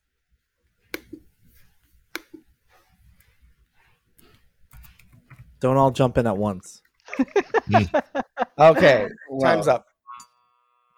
[5.61, 6.83] Don't all jump in at once.
[7.71, 7.85] Hmm.
[8.59, 9.88] Okay, Well, time's up.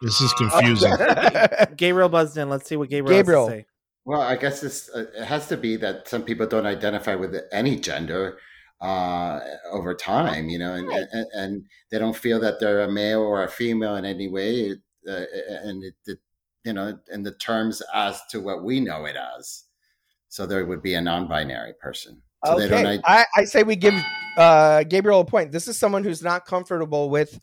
[0.02, 0.92] This is confusing.
[1.76, 2.48] Gabriel buzzed in.
[2.48, 3.46] Let's see what Gabriel, Gabriel.
[3.46, 3.66] has to say.
[4.04, 7.36] Well, I guess this uh, it has to be that some people don't identify with
[7.52, 8.38] any gender
[8.80, 9.40] uh,
[9.70, 11.04] over time, you know, and, Right.
[11.12, 14.70] and and they don't feel that they're a male or a female in any way,
[15.06, 15.12] uh,
[15.64, 16.18] and it, it,
[16.64, 19.64] you know, in the terms as to what we know it as.
[20.28, 22.22] So there would be a non-binary person.
[22.46, 22.86] So they don't.
[22.86, 23.94] okay, I, I say we give
[24.38, 25.52] uh, Gabriel a point.
[25.52, 27.38] This is someone who's not comfortable with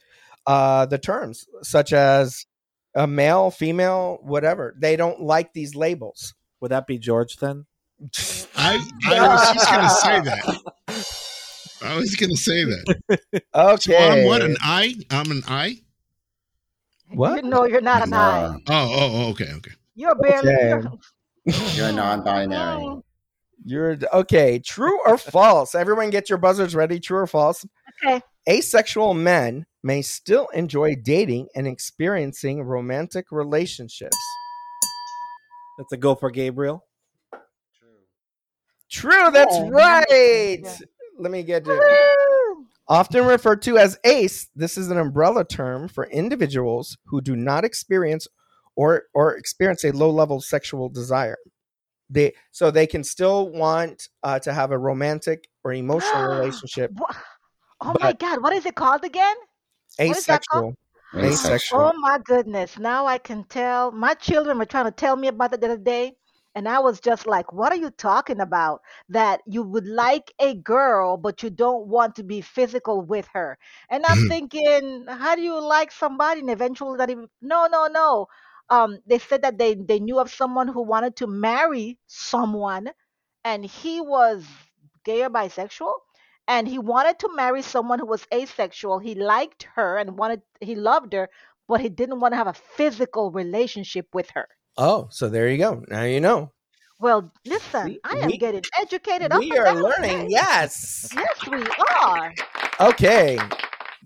[0.48, 2.47] uh, the terms, such as
[2.98, 4.76] a male, female, whatever.
[4.78, 6.34] They don't like these labels.
[6.60, 7.68] Would that be George then?
[8.56, 10.68] I, I was just going to say that.
[11.84, 13.22] I was going to say that.
[13.54, 13.92] Okay.
[13.92, 14.96] So I'm what, an I?
[15.12, 15.78] I'm an I?
[17.12, 17.46] What?
[17.46, 18.48] No, you're not an I.
[18.48, 19.72] No, Oh, oh, oh, okay, okay.
[19.96, 20.54] You're barely.
[20.54, 20.88] Okay.
[21.46, 23.02] You're, you're a non-binary.
[23.64, 24.60] You're okay.
[24.60, 25.76] True or false?
[25.76, 27.00] Everyone get your buzzers ready.
[27.00, 27.66] True or false?
[28.04, 28.22] okay.
[28.50, 34.18] Asexual men may still enjoy dating and experiencing romantic relationships.
[35.78, 36.86] That's a go for Gabriel.
[37.80, 37.90] True,
[38.90, 39.70] True, that's Yeah.
[39.72, 40.60] right.
[40.62, 40.78] Yeah.
[41.18, 41.82] Let me get it.
[42.90, 47.64] Often referred to as ACE, this is an umbrella term for individuals who do not
[47.64, 48.28] experience
[48.76, 51.38] or or experience a low level sexual desire.
[52.10, 57.16] They so they can still want uh, to have a romantic or emotional relationship, Wha-
[57.80, 59.36] Oh my God, what is it called again?
[60.04, 60.76] What is that asexual.
[61.16, 61.82] Asexual.
[61.82, 62.78] Oh my goodness.
[62.78, 63.92] Now I can tell.
[63.92, 66.14] My children were trying to tell me about it the other day.
[66.56, 68.82] And I was just like, what are you talking about?
[69.10, 73.60] That you would like a girl, but you don't want to be physical with her.
[73.92, 78.28] And I'm thinking, how do you like somebody and eventually that even no, no, no.
[78.70, 82.90] Um, they said that they, they knew of someone who wanted to marry someone
[83.46, 84.46] and he was
[85.06, 85.94] gay or bisexual
[86.48, 89.00] and he wanted to marry someone who was asexual.
[89.00, 91.30] He liked her and wanted he loved her,
[91.68, 94.48] but he didn't want to have a physical relationship with her.
[94.78, 95.84] Oh, so there you go.
[95.88, 96.52] Now you know.
[97.00, 100.32] Well, listen, See, I am we- getting educated We are learning.
[100.32, 101.10] Yes.
[101.14, 101.64] Yes, we
[102.02, 102.34] are.
[102.80, 103.38] Okay.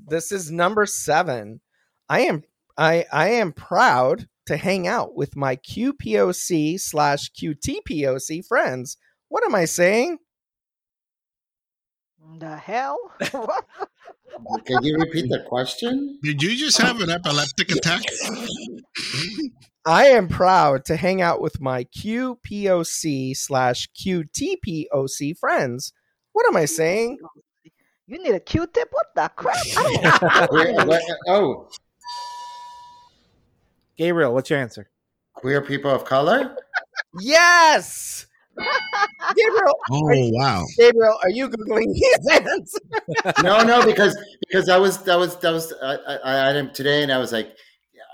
[0.08, 1.62] This is number seven.
[2.10, 2.44] I am
[2.78, 8.98] I I am proud to hang out with my QPOC slash QTPOC friends.
[9.30, 10.18] What am I saying?
[12.40, 12.98] The hell?
[14.34, 16.18] Uh, can you repeat the question?
[16.24, 18.02] Did you just have an epileptic attack?
[19.86, 25.94] I am proud to hang out with my QPOC slash QTPOC friends.
[26.32, 27.20] What am I saying?
[28.08, 28.88] You need a Q-tip?
[28.90, 29.58] What the crap?
[29.76, 31.70] I don't Queer, what, oh,
[33.98, 34.90] Gabriel, what's your answer?
[35.42, 36.56] queer people of color?
[37.20, 38.28] Yes.
[39.36, 40.64] Gabriel, Oh wow!
[40.78, 42.80] Gabriel, are you googling his answer?
[43.44, 46.72] No, no, because because I was that was that was I, I, I had him
[46.74, 47.56] today, and I was like,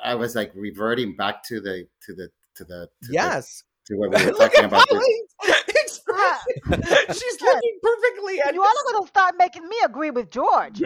[0.04, 3.64] I was like reverting back to the to the to the to, Yes.
[3.88, 4.88] the, to what we were talking about.
[4.90, 5.28] the-
[7.14, 10.80] She's looking perfectly at You all are going to start making me agree with George.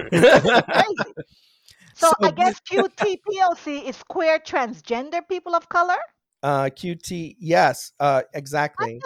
[1.94, 5.98] So, So I guess QTPOC is queer transgender people of color.
[6.44, 9.00] uh, QT, yes, uh, exactly.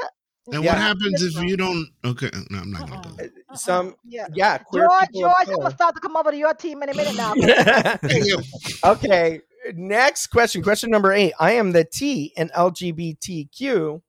[0.51, 0.73] And Yeah.
[0.73, 1.87] what happens if you don't?
[2.03, 3.31] Okay, no, I'm not gonna do that.
[3.49, 4.27] Uh, Some, Yeah.
[4.35, 6.93] yeah, queer George, George, I'm gonna start to come over to your team in a
[6.93, 7.33] minute now.
[8.83, 9.41] Okay,
[9.73, 10.61] next question.
[10.61, 11.33] Question number eight.
[11.39, 14.01] I am the T in LGBTQ.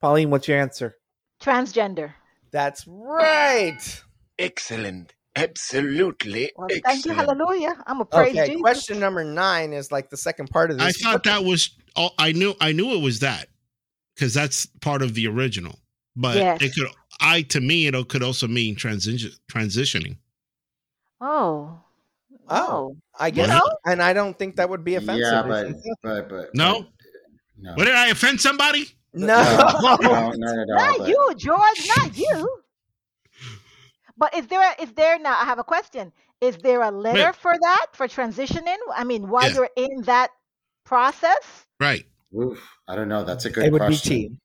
[0.00, 0.96] Pauline, what's your answer?
[1.42, 2.14] Transgender.
[2.50, 4.02] That's right.
[4.38, 5.14] Excellent.
[5.36, 7.74] Absolutely Well, thank you, hallelujah.
[7.86, 8.60] I'm a praise Okay, Jesus.
[8.60, 10.86] question number nine is like the second part of this.
[10.86, 11.70] I thought that was.
[11.96, 12.54] Oh, I knew.
[12.60, 13.48] I knew it was that
[14.14, 15.78] because that's part of the original.
[16.16, 16.62] But Yes.
[16.62, 16.88] it could.
[17.20, 20.16] I to me, it could also mean transition transitioning.
[21.20, 21.80] Oh.
[22.48, 22.68] Oh.
[22.70, 22.96] oh.
[23.18, 23.62] I guess, know?
[23.86, 25.18] and I don't think that would be offensive.
[25.20, 26.82] yeah, if but but but No?
[26.82, 26.88] but,
[27.58, 28.86] no, What did I offend somebody?
[29.12, 29.26] no.
[29.80, 30.76] no, no, not at all.
[30.76, 32.60] Not but- you, George, not you.
[34.16, 36.12] But is there a, is there now I have a question.
[36.40, 37.36] Is there a letter Wait.
[37.36, 38.76] for that for transitioning?
[38.94, 39.54] I mean, while Yeah.
[39.54, 40.30] you're in that
[40.84, 41.66] process?
[41.80, 42.04] Right.
[42.36, 43.24] Oof, I don't know.
[43.24, 44.12] That's a good it would question.
[44.12, 44.36] be T.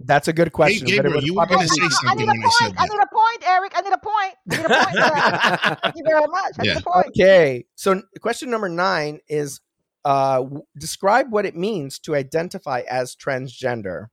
[0.00, 0.84] That's a good question.
[0.86, 2.42] but it Gabriel, you were probably gonna say be- I something need a when I
[2.60, 2.74] point.
[2.78, 3.72] I need a point, Eric.
[3.76, 4.34] I need a point.
[4.50, 5.80] I need a point.
[5.82, 6.52] Thank you very much.
[6.58, 6.72] I Yeah.
[6.74, 7.06] need a point.
[7.08, 9.60] Okay, so question number nine is
[10.04, 14.06] uh, w- describe what it means to identify as transgender.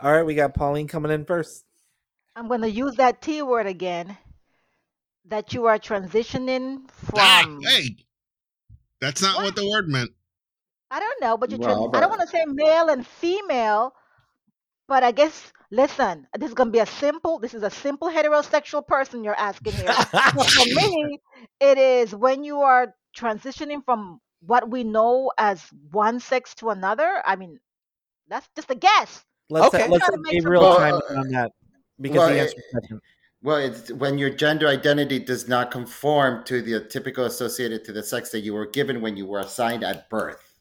[0.00, 1.64] All right, we got Pauline coming in first.
[2.34, 4.16] I'm going to use that T word again.
[5.24, 7.18] That you are transitioning from.
[7.18, 7.96] Ah, hey,
[9.00, 9.44] that's not what?
[9.44, 9.56] What?
[9.56, 10.12] the word meant.
[10.90, 11.58] I don't know, but you.
[11.58, 13.94] Well, Trans- I don't want to say male and female,
[14.88, 15.52] but I guess.
[15.70, 17.38] Listen, this is going to be a simple.
[17.38, 19.92] This is a simple heterosexual person you're asking here.
[19.92, 21.18] For me,
[21.60, 27.22] it is when you are transitioning from what we know as one sex to another.
[27.24, 27.58] I mean,
[28.28, 29.24] that's just a guess.
[29.50, 29.88] Let's Okay.
[29.88, 31.52] let's Gotta have make some Gabriel Well, chime uh, in on that
[32.00, 33.00] because well, he answered the question.
[33.42, 38.02] Well, it's when your gender identity does not conform to the typical associated to the
[38.02, 40.54] sex that you were given when you were assigned at birth.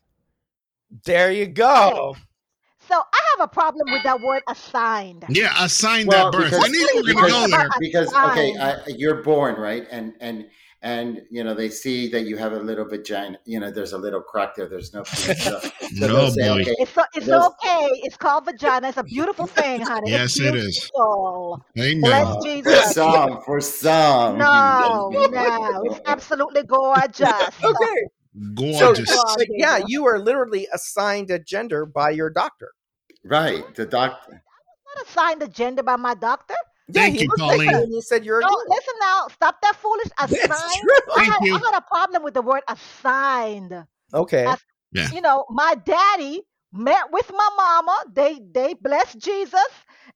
[1.06, 2.16] there you go.
[2.90, 5.24] So I have a problem with that word assigned.
[5.30, 6.50] Yeah, assign Well, that birth.
[6.52, 7.70] because- I knew you were going to go there.
[7.80, 10.50] because okay, I, you're born right, and and
[10.84, 13.38] and you know they see that you have a little vagina.
[13.46, 14.68] You know, there's a little crack there.
[14.68, 15.04] There's no.
[15.14, 15.70] So, so
[16.08, 16.62] No, say, boy.
[16.62, 17.88] okay, It's it's Those- okay.
[18.04, 18.90] It's called vagina.
[18.90, 20.12] It's a beautiful thing, honey.
[20.12, 20.80] Yes, it's it is.
[20.80, 21.66] beautiful.
[21.78, 22.00] Amen.
[22.02, 22.94] Bless for Jesus.
[22.96, 24.38] some, for some.
[24.38, 27.30] No, no, it's absolutely gorgeous.
[27.64, 29.24] Okay, so Gorgeous.
[29.38, 32.72] But yeah, you are literally assigned a gender by your doctor.
[33.26, 34.42] Right, the doctor.
[34.96, 36.56] not assigned a gender by my doctor.
[36.94, 37.72] Yeah, Thank he you, looked like Pauline.
[37.72, 38.64] that and he said you're a No, girl.
[38.68, 39.28] listen now.
[39.34, 40.80] Stop that foolish It's assigned.
[40.80, 41.14] true.
[41.16, 41.54] I Thank had, you.
[41.56, 43.74] I had a problem with the word assigned.
[44.14, 44.46] Okay,
[44.94, 45.10] Yeah.
[45.12, 46.42] You know, my daddy
[46.74, 48.04] met with my mama.
[48.14, 49.72] They they blessed Jesus,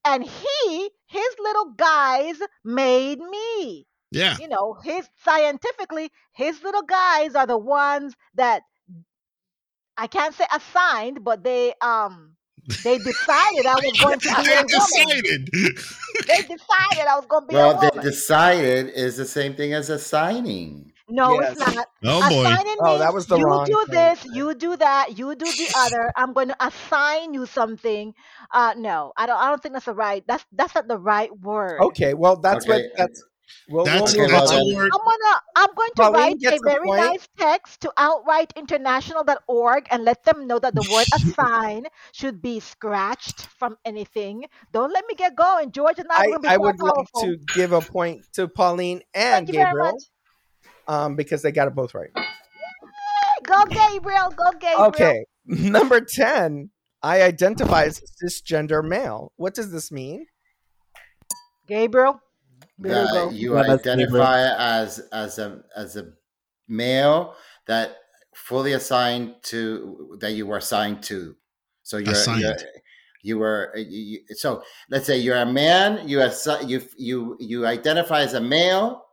[0.06, 3.88] and he his little guys made me.
[4.12, 4.38] Yeah.
[4.40, 8.64] You know, his scientifically, his little guys are the ones that
[9.98, 12.36] I can't say assigned, but they um
[12.84, 15.24] they decided I was going to be They a woman.
[16.28, 19.74] They decided I was going to be a Well, they decided is the same thing
[19.74, 20.92] as assigning.
[21.10, 21.52] no, Yes.
[21.52, 21.88] it's not.
[22.04, 22.46] Oh boy.
[22.46, 23.96] Assigning Oh, that was the you wrong You do thing.
[23.96, 26.12] this, you do that, you do the other.
[26.16, 28.14] I'm going to assign you something.
[28.52, 29.38] Uh, no, I don't.
[29.40, 30.24] I don't think that's the right.
[30.28, 31.80] That's that's not the right word.
[31.82, 32.68] Okay, well that's Okay.
[32.68, 33.24] what that's.
[33.68, 34.92] We'll, That's we'll that's a word.
[34.94, 35.42] I'm gonna.
[35.56, 37.02] I'm going to Pauline write gets a very point.
[37.02, 43.48] nice text to outrightinternational.org and let them know that the word assign should be scratched
[43.58, 44.46] from anything.
[44.72, 45.98] Don't let me get going, George.
[45.98, 48.48] And I'm I, going to be I more would like to give a point to
[48.48, 49.98] Pauline and Thank Gabriel
[50.88, 52.12] um, because they got it both right.
[53.44, 54.30] Go Gabriel.
[54.30, 54.86] Go Gabriel.
[54.88, 56.70] Okay, number 10.
[57.02, 59.32] I identify as cisgender male.
[59.36, 60.26] What does this mean?
[61.68, 62.20] Gabriel.
[62.78, 63.08] There you.
[63.08, 66.12] That you Yeah, that's identify as as a as a
[66.68, 67.36] male
[67.68, 67.98] that
[68.36, 71.36] fully assigned to that you were assigned to.
[71.84, 72.42] So you're, Assigned.
[72.42, 72.56] you're
[73.24, 77.38] you were uh, you, you- so let's say you're a man you assi- you you
[77.40, 79.06] you identify as a male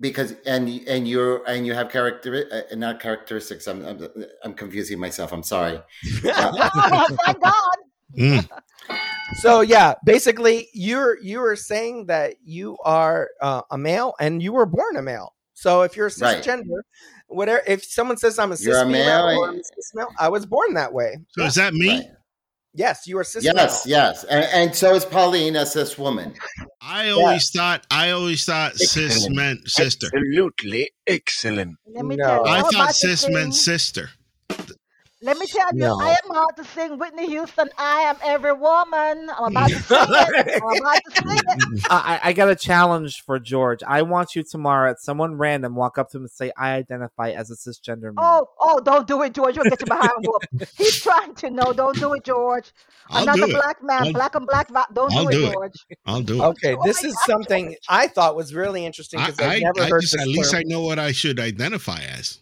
[0.00, 4.08] because and and you're and you have character uh, not characteristics I'm, I'm
[4.44, 5.80] I'm confusing myself I'm sorry
[6.24, 7.76] Oh, thank God.
[8.16, 8.48] Mm.
[9.36, 14.52] So yeah, basically, you're you are saying that you are uh, a male and you
[14.52, 15.34] were born a male.
[15.54, 16.42] So if you're a Right.
[16.42, 16.80] cisgender,
[17.28, 20.08] whatever, if someone says I'm a cis You're a male or I'm a cis male,
[20.18, 21.18] I was born that way.
[21.30, 21.88] So is that me?
[21.88, 22.04] Right.
[22.72, 23.98] Yes, you are cis yes male.
[23.98, 26.34] yes and, and so is Pauline as this woman
[26.80, 30.06] I always thought I always thought cis meant sister.
[30.14, 31.76] Absolutely excellent.
[31.86, 32.24] Let me No.
[32.24, 32.52] tell you.
[32.52, 34.10] I I'm thought about cis meant sister.
[35.22, 36.00] Let me tell you, No.
[36.00, 37.68] I am about to sing Whitney Houston.
[37.76, 39.28] I am every woman.
[39.38, 40.62] I'm about to sing it.
[40.62, 41.38] I'm about to sing
[41.76, 41.86] it.
[41.90, 43.80] I, I got a challenge for George.
[43.86, 47.30] I want you tomorrow at someone random walk up to him and say, "I identify
[47.32, 49.56] as a cisgender man." Oh, oh, don't do it, George.
[49.56, 50.72] You'll get your behind whooped.
[50.78, 51.74] He's trying to know.
[51.74, 52.72] Don't do it, George.
[53.10, 53.52] I'll Another do it.
[53.60, 54.68] black man, I'll- black and black.
[54.94, 55.52] Don't I'll do do it, it.
[55.52, 55.72] George.
[56.06, 56.46] I'll do it.
[56.46, 59.58] Okay, Oh this is God, something I thought was really interesting I, because I've I,
[59.58, 60.60] never I heard just this at least term.
[60.60, 62.38] I know what I should identify as.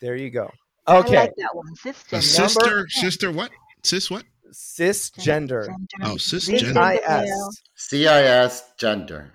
[0.00, 0.50] There you go.
[0.88, 1.68] I Okay, like that one.
[1.68, 2.22] A Cisgender.
[2.22, 3.50] sister, sister, what?
[3.82, 4.24] Cis what?
[4.52, 5.68] cisgender.
[6.02, 6.76] Oh, cisgender.
[6.76, 7.48] I male.
[7.48, 9.32] S CIS gender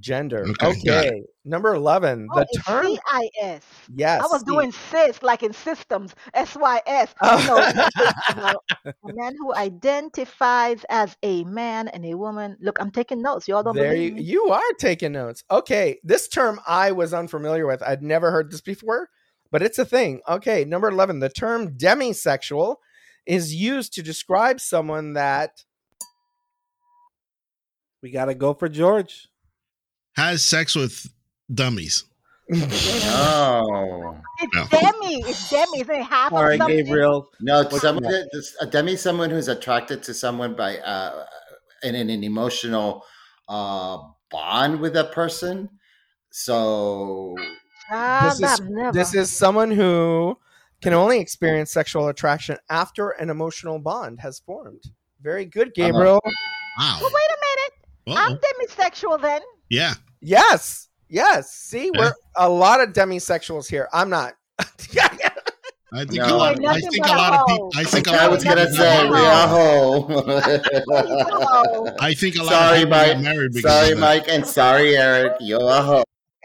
[0.00, 0.46] gender.
[0.62, 2.28] Okay, Okay, number eleven.
[2.32, 2.86] Oh, The term.
[2.86, 3.62] C-I-S.
[3.94, 4.22] Yes.
[4.22, 7.14] I was doing cis, like in systems, S-Y-S.
[7.22, 7.38] Oh.
[7.40, 12.56] You know, you know, a man who identifies as a man and a woman.
[12.60, 13.48] Look, I'm taking notes.
[13.48, 14.22] Y'all don't there believe you, me?
[14.22, 15.44] you are taking notes.
[15.50, 17.82] Okay, this term I was unfamiliar with.
[17.82, 19.08] I'd never heard this before,
[19.50, 20.20] but it's a thing.
[20.28, 21.20] Okay, number 11.
[21.20, 22.76] The term demisexual
[23.26, 25.64] is used to describe someone that
[28.02, 29.28] we got to go for George.
[30.16, 31.12] Has sex with
[31.52, 32.04] dummies.
[32.52, 34.66] oh It's No.
[34.70, 35.20] demi.
[35.28, 35.80] It's demi.
[35.80, 36.84] Isn't it half All of right, something?
[36.84, 37.28] Gabriel.
[37.40, 38.28] No, someone that?
[38.32, 41.24] that, a demi is someone who's attracted to someone by uh,
[41.82, 43.04] in an, an emotional
[43.48, 43.98] uh,
[44.30, 45.68] bond with a person.
[46.30, 47.34] So
[47.90, 48.92] This is- never.
[48.92, 50.36] this is someone who
[50.82, 54.82] can only experience sexual attraction after an emotional bond has formed.
[55.22, 56.20] Very good, Gabriel.
[56.78, 56.98] Wow.
[57.00, 57.38] Well, wait a
[58.10, 58.20] minute.
[58.20, 59.40] I'm demisexual then.
[59.70, 59.94] Yeah.
[60.20, 60.88] Yes.
[61.08, 61.50] Yes.
[61.52, 62.00] See, Yeah.
[62.00, 63.88] we're a lot of demisexuals here.
[63.92, 64.34] I'm not.
[65.92, 66.26] I think No.
[66.26, 66.56] a lot.
[66.56, 67.70] Ain't Of, I think but a a lot of people.
[67.76, 69.12] I think a I lot was gonna say no.
[69.12, 70.12] we are home.
[72.00, 73.06] I think a lot sorry, of people Mike.
[73.08, 73.98] get married because Sorry, of.
[73.98, 75.32] Mike, and sorry, Eric.
[75.40, 76.04] You're a hoe.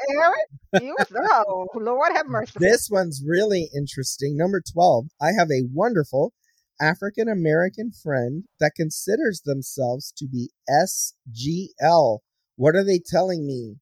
[0.09, 2.53] Eric, you so Lord have mercy.
[2.59, 4.35] This one's really interesting.
[4.37, 5.05] Number 12.
[5.21, 6.33] I have a wonderful
[6.81, 12.19] African American friend that considers themselves to be SGL.
[12.55, 13.75] What are they telling me?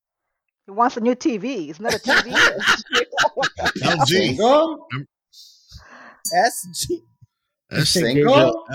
[0.66, 1.70] He wants a new TV.
[1.70, 2.34] It's not a TV.
[3.82, 4.08] LG.
[4.08, 4.88] Single?
[4.94, 5.08] Um,
[6.36, 7.02] SG.
[7.70, 8.66] That's- Single?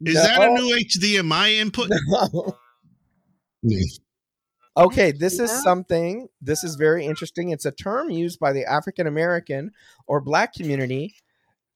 [0.00, 1.90] Is that a new HDMI input?
[3.62, 3.84] No.
[4.78, 7.50] Okay, this is something, this is very interesting.
[7.50, 9.72] It's a term used by the African American
[10.06, 11.16] or black community,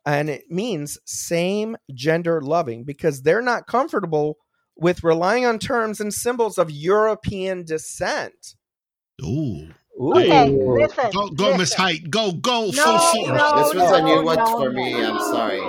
[0.06, 4.36] and it means same gender loving because they're not comfortable
[4.76, 8.54] with relying on terms and symbols of European descent.
[9.22, 9.68] Ooh.
[10.00, 10.12] Ooh.
[10.14, 11.10] Okay, listen.
[11.12, 11.74] Go, go, Miss.
[11.74, 12.08] Height.
[12.10, 13.28] Go, go, No, full force.
[13.28, 14.82] no, This was a no, new one no, for no.
[14.82, 15.04] me.
[15.04, 15.60] I'm sorry.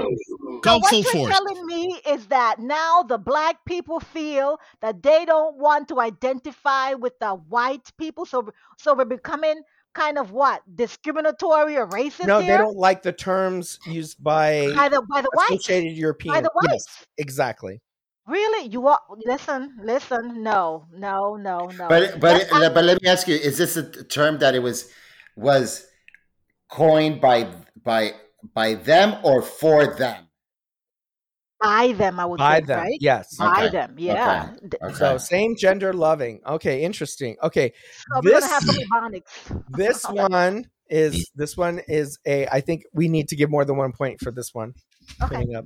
[0.64, 1.38] Go so what you're force.
[1.38, 6.94] telling me is that now the black people feel that they don't want to identify
[6.94, 9.62] with the white people, so so we're becoming
[9.94, 14.72] kind of what discriminatory or racist No, here they don't like the terms used by
[14.76, 15.52] by the by the whites.
[15.52, 16.34] associated European.
[16.34, 17.82] By the Yes, exactly.
[18.26, 18.70] Really?
[18.70, 20.44] You are listen, listen.
[20.44, 21.88] No, no, no, no.
[21.90, 24.90] But but That's but let me ask you: Is this a term that it was
[25.36, 25.86] was
[26.70, 27.52] coined by
[27.84, 28.14] by
[28.54, 30.23] by them or for them?
[31.64, 32.98] By them, I would buy think, them, right?
[33.00, 33.38] yes.
[33.38, 34.52] Buy Okay, them, yeah.
[34.68, 34.94] D- Okay.
[34.96, 36.42] So same gender loving.
[36.46, 37.38] Okay, interesting.
[37.42, 37.74] Okay,
[38.14, 38.64] So this have
[39.70, 42.48] this one is this one is a.
[42.48, 44.74] I think we need to give more than one point for this one.
[45.22, 45.46] Okay.
[45.56, 45.66] Up,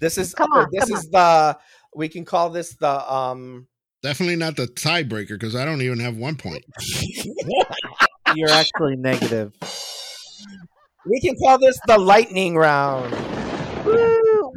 [0.00, 1.58] this is Come okay, on, this come is the
[1.94, 3.66] we can call this the um.
[4.02, 6.64] Definitely not the tiebreaker because I don't even have one point.
[8.36, 9.52] You're actually negative.
[11.04, 13.37] We can call this the lightning round.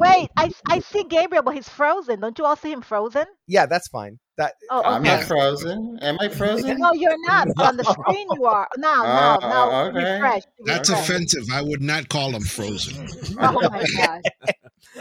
[0.02, 2.20] Wait, I I see Gabriel, but he's frozen.
[2.22, 3.26] Don't you all see him frozen?
[3.48, 4.18] Yeah, that's fine.
[4.38, 5.16] That Oh, I'm okay.
[5.18, 6.00] not frozen.
[6.02, 6.78] Am I frozen?
[6.80, 7.48] No, you're not.
[7.58, 8.68] On the screen, you are.
[8.78, 9.82] Now, now, Oh, now.
[9.88, 10.14] okay.
[10.14, 10.44] Refresh.
[10.66, 11.10] That's refresh.
[11.10, 11.44] offensive.
[11.54, 13.08] I would not call them frozen.
[13.40, 14.22] Oh my gosh.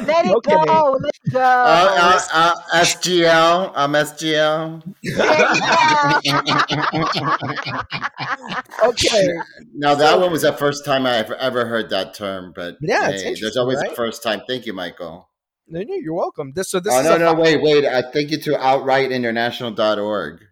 [0.06, 0.50] Let it Okay.
[0.50, 0.98] go.
[1.00, 1.40] Let it go.
[1.40, 3.72] Uh, uh, uh, SGL.
[3.74, 4.82] I'm SGL.
[8.84, 9.28] okay.
[9.74, 13.10] Now that one was the first time I ever, ever heard that term, but Yeah,
[13.10, 13.92] hey, there's always right?
[13.92, 14.42] a first time.
[14.48, 15.29] Thank you, Michael.
[15.70, 16.52] No, no, you're welcome.
[16.54, 17.86] This so this oh is no, a no, wait, wait.
[17.86, 20.44] I thank you to outrightinternational.org.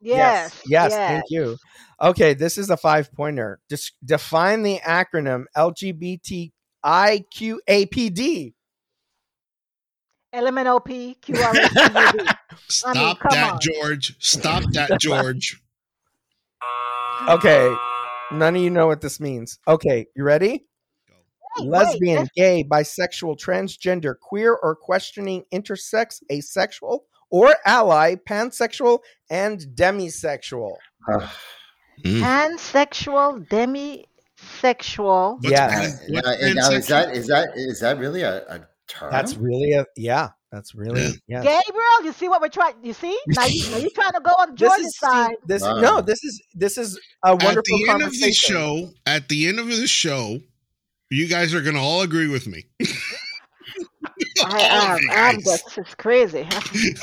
[0.00, 0.62] yes.
[0.66, 1.56] Yes, thank you.
[2.00, 3.58] Okay, this is a five pointer.
[3.68, 6.52] Just define the acronym LGBTIQAPD.
[10.34, 12.36] LMNOP, QRSTUV.
[12.68, 13.58] Stop come that, on.
[13.60, 14.16] George.
[14.20, 15.60] Stop that, George.
[17.28, 17.74] Okay,
[18.30, 19.58] none of you know what this means.
[19.66, 20.64] Okay, you ready?
[21.58, 29.00] Wait, Lesbian, wait, gay, bisexual, transgender, queer or questioning, intersex, asexual, or ally, pansexual,
[29.30, 30.74] and demisexual.
[31.12, 31.28] Uh,
[32.04, 32.20] Mm.
[32.20, 35.34] Pansexual, demisexual.
[35.36, 35.96] What's Yeah.
[36.54, 39.10] now, is that is that is that really a, a term?
[39.10, 40.30] That's really a yeah.
[40.52, 41.42] That's really yeah.
[41.42, 42.74] Gabriel, you see what we're trying?
[42.82, 43.18] You see?
[43.28, 45.36] Now, you, now you're trying to go on This George's is side.
[45.46, 45.80] this Wow.
[45.80, 46.00] no.
[46.00, 48.54] This is this is a wonderful At the end of the conversation.
[48.54, 50.40] show, at the end of the show,
[51.10, 52.64] you guys are going to all agree with me.
[54.44, 54.98] I am.
[55.10, 56.46] I'm just, this is crazy.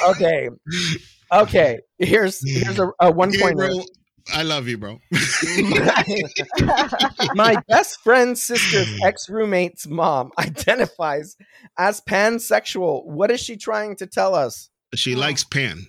[0.07, 0.49] Okay,
[1.31, 1.79] okay.
[1.97, 3.57] Here's here's a, a one point.
[3.57, 3.85] Gabriel,
[4.33, 4.99] I love you, bro.
[7.35, 11.35] My best friend's sister's ex roommate's mom identifies
[11.77, 13.05] as pansexual.
[13.05, 14.69] What is she trying to tell us?
[14.95, 15.19] she hmm.
[15.19, 15.87] likes pan.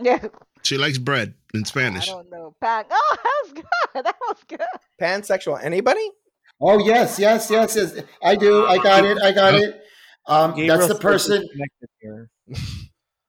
[0.00, 0.24] yeah,
[0.62, 2.08] She likes bread in Spanish.
[2.08, 2.18] I Spanish.
[2.30, 2.54] don't know.
[2.60, 2.84] Pan.
[2.90, 4.04] Oh, that was good.
[4.04, 4.60] That was good.
[5.00, 5.62] Pansexual.
[5.62, 6.08] Anybody?
[6.62, 7.98] Oh yes, yes, yes, yes.
[8.22, 8.64] I do.
[8.66, 9.18] I got it.
[9.20, 9.82] I got it.
[10.26, 11.46] Um, that's the person.
[11.52, 12.30] connected here.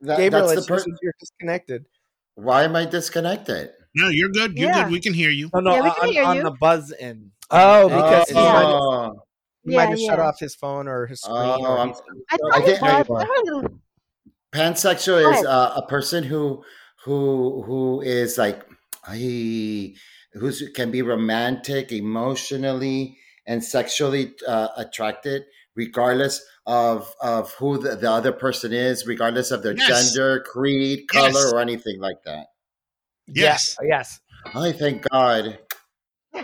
[0.01, 0.97] That, Gabriel, that's the person.
[1.01, 1.86] you're disconnected.
[2.36, 3.69] Why am I disconnected?
[3.95, 4.57] No, you're good.
[4.57, 4.84] You're Yeah.
[4.84, 4.91] good.
[4.91, 5.49] We can hear you.
[5.53, 6.43] No, no, Yeah, we can on, hear on you.
[6.43, 7.31] the buzz in.
[7.49, 8.41] Oh, because he Oh.
[8.43, 9.11] might,
[9.63, 11.38] he might Yeah, have shut off his phone or his screen.
[11.38, 13.63] oh, or I'm, I I thought think- it there you was.
[13.63, 13.79] go.
[14.53, 16.65] I pansexual Go is uh, a person who
[17.05, 18.61] who who is like
[19.13, 19.95] he
[20.34, 25.43] who's can be romantic, emotionally, and sexually uh, attracted,
[25.75, 30.13] regardless of of who the, the other person is, regardless of their Yes.
[30.13, 31.51] gender, creed, color, Yes.
[31.53, 32.47] or anything like that.
[33.27, 33.75] Yes.
[33.81, 34.19] Yeah, yes.
[34.53, 35.59] I thank God.
[36.33, 36.43] They're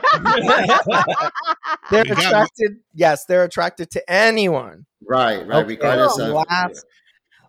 [2.05, 2.25] You got me.
[2.25, 2.77] attracted.
[2.93, 4.85] Yes, they're attracted to anyone.
[5.07, 5.57] Right, right.
[5.63, 5.67] Okay.
[5.75, 6.37] Regardless Cool.
[6.39, 6.85] of Last,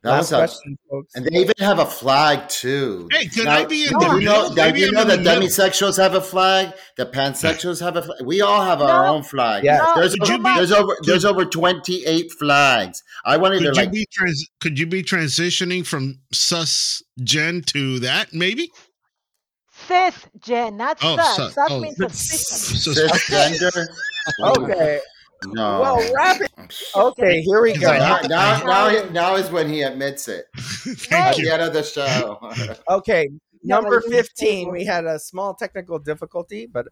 [0.03, 1.15] that last was a, folks.
[1.15, 3.07] and they even have a flag too.
[3.13, 4.49] Hey, can Now, I be in do the you know?
[4.51, 4.73] middle?
[4.73, 5.43] Do you know that the middle.
[5.43, 6.73] demisexuals have a flag?
[6.97, 8.23] The pansexuals have a flag.
[8.25, 9.15] We all have our No.
[9.17, 9.63] own flag.
[9.65, 9.77] Yeah.
[9.79, 13.03] No, There's, Could over, be- there's over there's over 28 flags.
[13.27, 14.49] I wanted to Could you like be trans?
[14.61, 18.33] Could you be transitioning from sus gen to that?
[18.33, 18.71] Maybe.
[19.87, 21.37] Cis, Jen, not Oh, sus.
[21.37, 21.55] sus.
[21.55, 21.81] Sus Oh.
[21.81, 22.95] means suspicion.
[23.09, 23.87] Cisgender.
[24.45, 25.01] Okay.
[25.47, 25.81] No.
[25.81, 26.51] Well, wrap it.
[26.95, 27.89] Okay, here we go.
[27.89, 30.47] like, now, now, now, now is when he admits it.
[30.57, 31.47] Thank At you.
[31.47, 32.39] the end of the show.
[32.91, 33.29] Okay,
[33.63, 34.71] number 15.
[34.71, 36.87] We had a small technical difficulty, but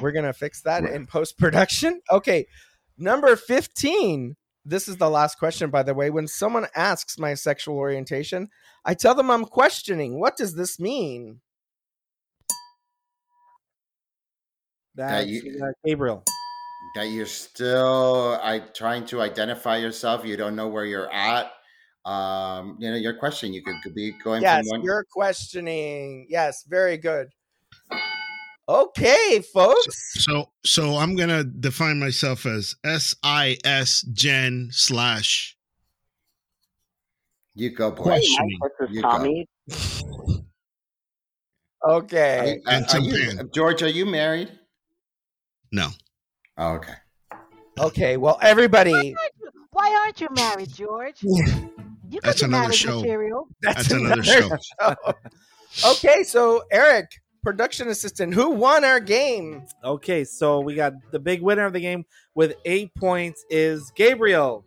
[0.00, 2.00] we're going to fix that in post production.
[2.10, 2.46] Okay,
[2.98, 4.36] number 15.
[4.64, 6.10] This is the last question, by the way.
[6.10, 8.48] When someone asks my sexual orientation,
[8.84, 10.18] I tell them I'm questioning.
[10.18, 11.40] What does this mean?
[14.96, 16.24] That's you- uh, Gabriel.
[16.96, 20.24] That you're still I trying to identify yourself.
[20.24, 21.52] You don't know where you're at.
[22.04, 23.52] Um, you know, your question.
[23.52, 24.82] You could, could be going Yes, from one.
[24.84, 26.26] you're questioning.
[26.30, 27.28] Yes, very good.
[28.68, 30.22] Okay, folks.
[30.24, 35.56] So, so I'm gonna define myself as S I S Gen slash
[37.54, 38.02] You go, boy.
[38.04, 38.58] questioning.
[38.90, 39.44] You go.
[41.88, 42.60] Okay.
[42.66, 44.50] Are- And are you- George, are you married?
[45.70, 45.90] No.
[46.58, 46.94] Oh, okay.
[47.78, 48.16] Okay.
[48.16, 49.14] Well, everybody.
[49.72, 51.22] Why aren't you married, George?
[52.08, 53.00] You could That's be another show.
[53.00, 53.48] material.
[53.62, 54.48] That's another show.
[54.80, 54.94] show.
[55.90, 56.22] okay.
[56.22, 57.06] So, Eric,
[57.42, 59.64] production assistant, who won our game?
[59.82, 62.04] Okay, so we got the big winner of the game
[62.36, 64.64] with eight points is Gabriel.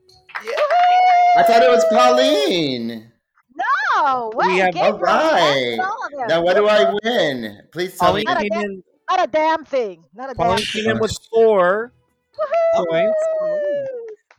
[1.38, 3.10] I thought it was Pauline.
[3.56, 5.76] No, wait, We have- Gabriel, All right.
[5.78, 6.28] that's all of them.
[6.28, 7.62] Now, what do I win?
[7.72, 8.26] Please tell me.
[8.26, 8.84] Pauline Not a came in.
[9.10, 10.06] Not a damn thing.
[10.14, 10.84] Not a damn Pauline thing.
[10.84, 11.94] came in with four
[12.40, 12.86] Woohoo!
[12.88, 13.20] points,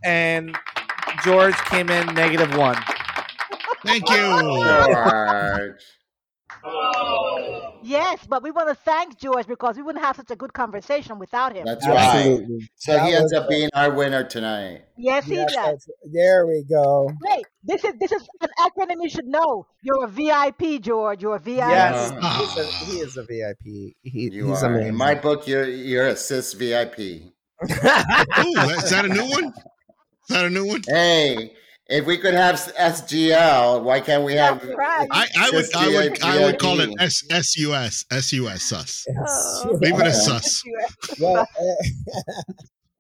[0.05, 0.57] and
[1.25, 2.77] George came in negative one.
[3.85, 4.16] Thank you.
[4.16, 5.83] George.
[6.62, 7.70] Oh.
[7.83, 11.18] Yes, but we want to thank George because we wouldn't have such a good conversation
[11.18, 11.64] without him.
[11.64, 11.97] That's right.
[11.99, 12.70] Absolutely.
[12.76, 14.83] So That he ends was- up being our winner tonight.
[14.97, 15.89] yes, he Yes, does.
[16.12, 17.11] there we go.
[17.22, 19.66] Wait, this is this is an acronym you should know.
[19.83, 21.22] You're a VIP, George.
[21.22, 21.59] You're a VIP.
[21.68, 22.39] Yes, ah.
[22.39, 23.95] he's a, he is a VIP.
[24.03, 24.78] He, You he's are.
[24.81, 26.99] In my book, you're you're a cis VIP.
[26.99, 29.47] Ooh, is that a new one?
[29.47, 30.83] Is that a new one?
[30.87, 31.53] Hey,
[31.91, 34.62] if we could have SGL, why can't we have?
[34.62, 35.09] That's right.
[35.11, 37.01] I, I would Cis I would I would call it VIP.
[37.01, 39.07] S S U S S U S sus.
[39.18, 39.78] Oh.
[39.80, 40.62] Leave it as sus.
[41.20, 41.47] well,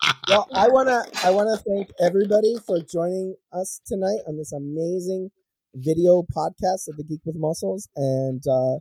[0.02, 5.30] uh, well, I wanna I wanna thank everybody for joining us tonight on this amazing
[5.74, 8.76] video podcast of the Geek with Muscles, and uh,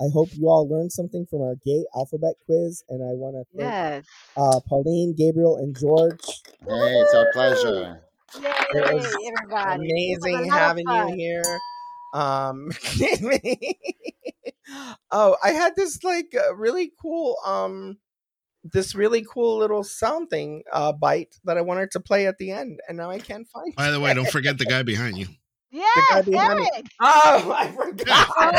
[0.00, 2.82] I hope you all learned something from our gay alphabet quiz.
[2.88, 4.04] And I want to thank Yes.
[4.36, 6.24] uh, Pauline, Gabriel, and George.
[6.66, 8.00] Hey, it's our pleasure.
[8.40, 9.86] Yay, It was everybody.
[9.86, 11.42] It was amazing having you here.
[12.14, 12.70] Um,
[15.10, 17.98] oh, I had this like uh, really cool um,
[18.64, 22.50] this really cool little sound thing uh bite that I wanted to play at the
[22.50, 23.74] end, and now I can't find.
[23.74, 25.26] By the way, don't forget the guy behind you.
[25.70, 26.70] Yes, behind me.
[27.00, 28.28] Oh, I forgot.
[28.36, 28.52] Oh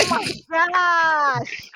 [0.49, 1.69] my gosh.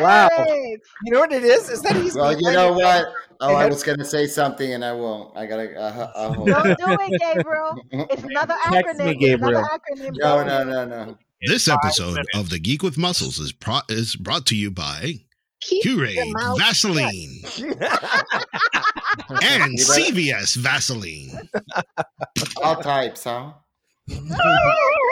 [0.00, 0.28] Wow.
[0.36, 0.80] Eric.
[1.04, 1.68] You know what it is?
[1.68, 3.06] Is that he's Well, you know what?
[3.40, 5.36] Oh, I was going to say something and I won't.
[5.36, 5.74] I gotta.
[5.78, 7.76] Uh, I'll hold Don't do it, Gabriel.
[8.10, 9.06] It's another Text acronym.
[9.06, 9.58] me, Gabriel.
[9.60, 10.12] another acronym.
[10.16, 11.18] No, no, no, no.
[11.46, 15.14] This episode of the Geek with Muscles is pro- is brought to you by
[15.60, 16.16] Curate
[16.58, 17.06] Vaseline
[19.42, 21.48] and You CVS Vaseline.
[22.62, 23.52] All types, huh?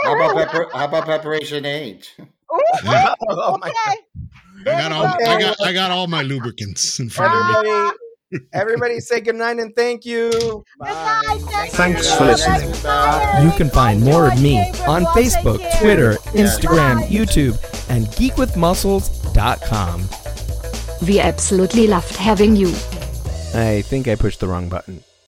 [0.04, 2.16] How about pepper, how about Preparation H?
[2.52, 3.14] Ooh, Yeah.
[3.28, 3.72] oh okay.
[4.64, 5.24] I got all go.
[5.26, 7.66] I got I got all my lubricants in front of me.
[7.72, 7.98] Everybody,
[8.54, 10.30] everybody, say good night and thank you.
[10.30, 11.70] Good night.
[11.72, 12.68] Thanks for listening.
[13.44, 15.58] You can find more of me on Facebook.
[15.80, 17.58] Twitter, Instagram, YouTube,
[17.90, 20.08] and geekwithmuscles.com.
[21.06, 22.68] We absolutely loved having you.
[23.54, 25.02] I think I pushed the wrong button.